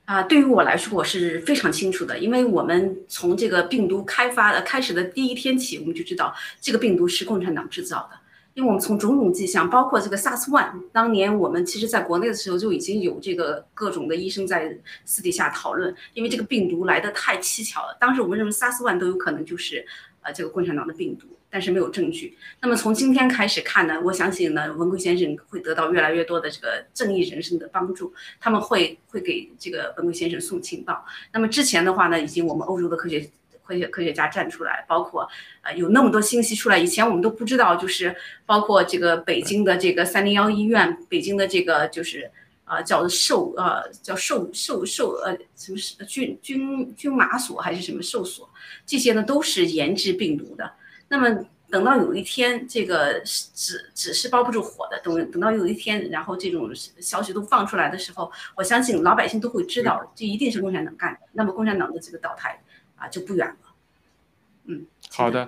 [0.06, 8.20] 啊，对于我来说，我是非常清楚的，因为我们从这个病毒开发的开始的第一天起，我们就知道这个病毒是共产党制造的。
[8.54, 17.98] 因为我们从种种迹象，包括这个 SARS one，当年我们其实在国内的时候就已经有这个各种的医生在私底下讨论，因为这个病毒来的太蹊跷了。
[18.00, 19.86] 当时我们认为 SARS one 都有可能就是
[20.22, 21.28] 呃这个共产党的病毒。
[21.56, 22.38] 但是没有证据。
[22.60, 31.06] 那么从今天开始看呢，我相信呢，文贵先生会得到越来越多的这个正义人士的帮助，他们会会给这个文贵先生送情报。
[31.32, 33.32] 那么之前的话呢，已经我们欧洲的科学
[33.64, 35.26] 科学科学家站出来，包括
[35.62, 38.14] 呃有那么多信息出来，以前我们都不知道，就是
[38.46, 42.30] 包括这个北京的这个三零幺医院，北京的这个就是
[42.66, 48.50] 呃叫受呃叫受受受呃什么是军军军马所还是什么兽所，
[48.86, 50.70] 这些呢都是研制病毒的。
[51.16, 55.00] 那么等到有一天，这个纸纸是包不住火的。
[55.00, 61.20] 等等到有一天，然后这种消息都放出来的时候，我相信老百姓都会知道，这一定是共产党干的。
[61.32, 62.62] 那么共产党的这个倒台
[62.98, 63.56] 啊，就不远了。
[64.66, 65.48] 嗯，好的。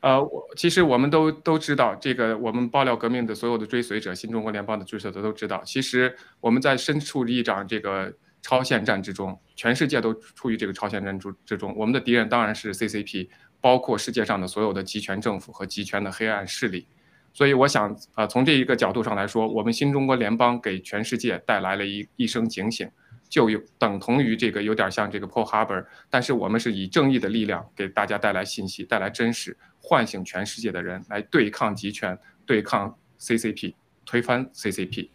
[0.00, 11.74] 呃，我其实我们都都知道，这个我们爆料革命的所有的追随者，新中国联邦的追随者都知道，其实我们在身处一场这个超限战之中，全世界都处于这个超限战之之中。
[11.76, 13.28] 我们的敌人当然是 CCP。
[13.60, 16.86] 包括世界上的所有的集权政府和集权的黑暗势力，
[17.32, 22.88] 所以我想，呃，从这一个角度上来说，我们新中国联邦给全世界带来了一一声警醒，
[23.28, 33.74] 就有等同于这个有点像这个 Pearl Harbor，但是我们是以正义的力量给大家带来信息，带来真实，唤醒全世界的人来对抗集权，对抗 CCP，
[34.06, 35.08] 推翻 CCP。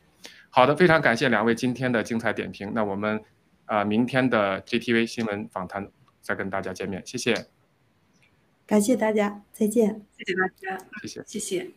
[0.49, 2.71] 好的，非常感谢两位今天的精彩点评。
[2.75, 3.19] 那我们，
[3.65, 5.89] 啊，明天的 GTV 新闻访谈
[6.21, 7.52] 再跟大家见面，谢谢。
[8.65, 10.05] 感谢大家，再见。
[10.17, 11.71] 谢谢大家，谢谢，谢谢。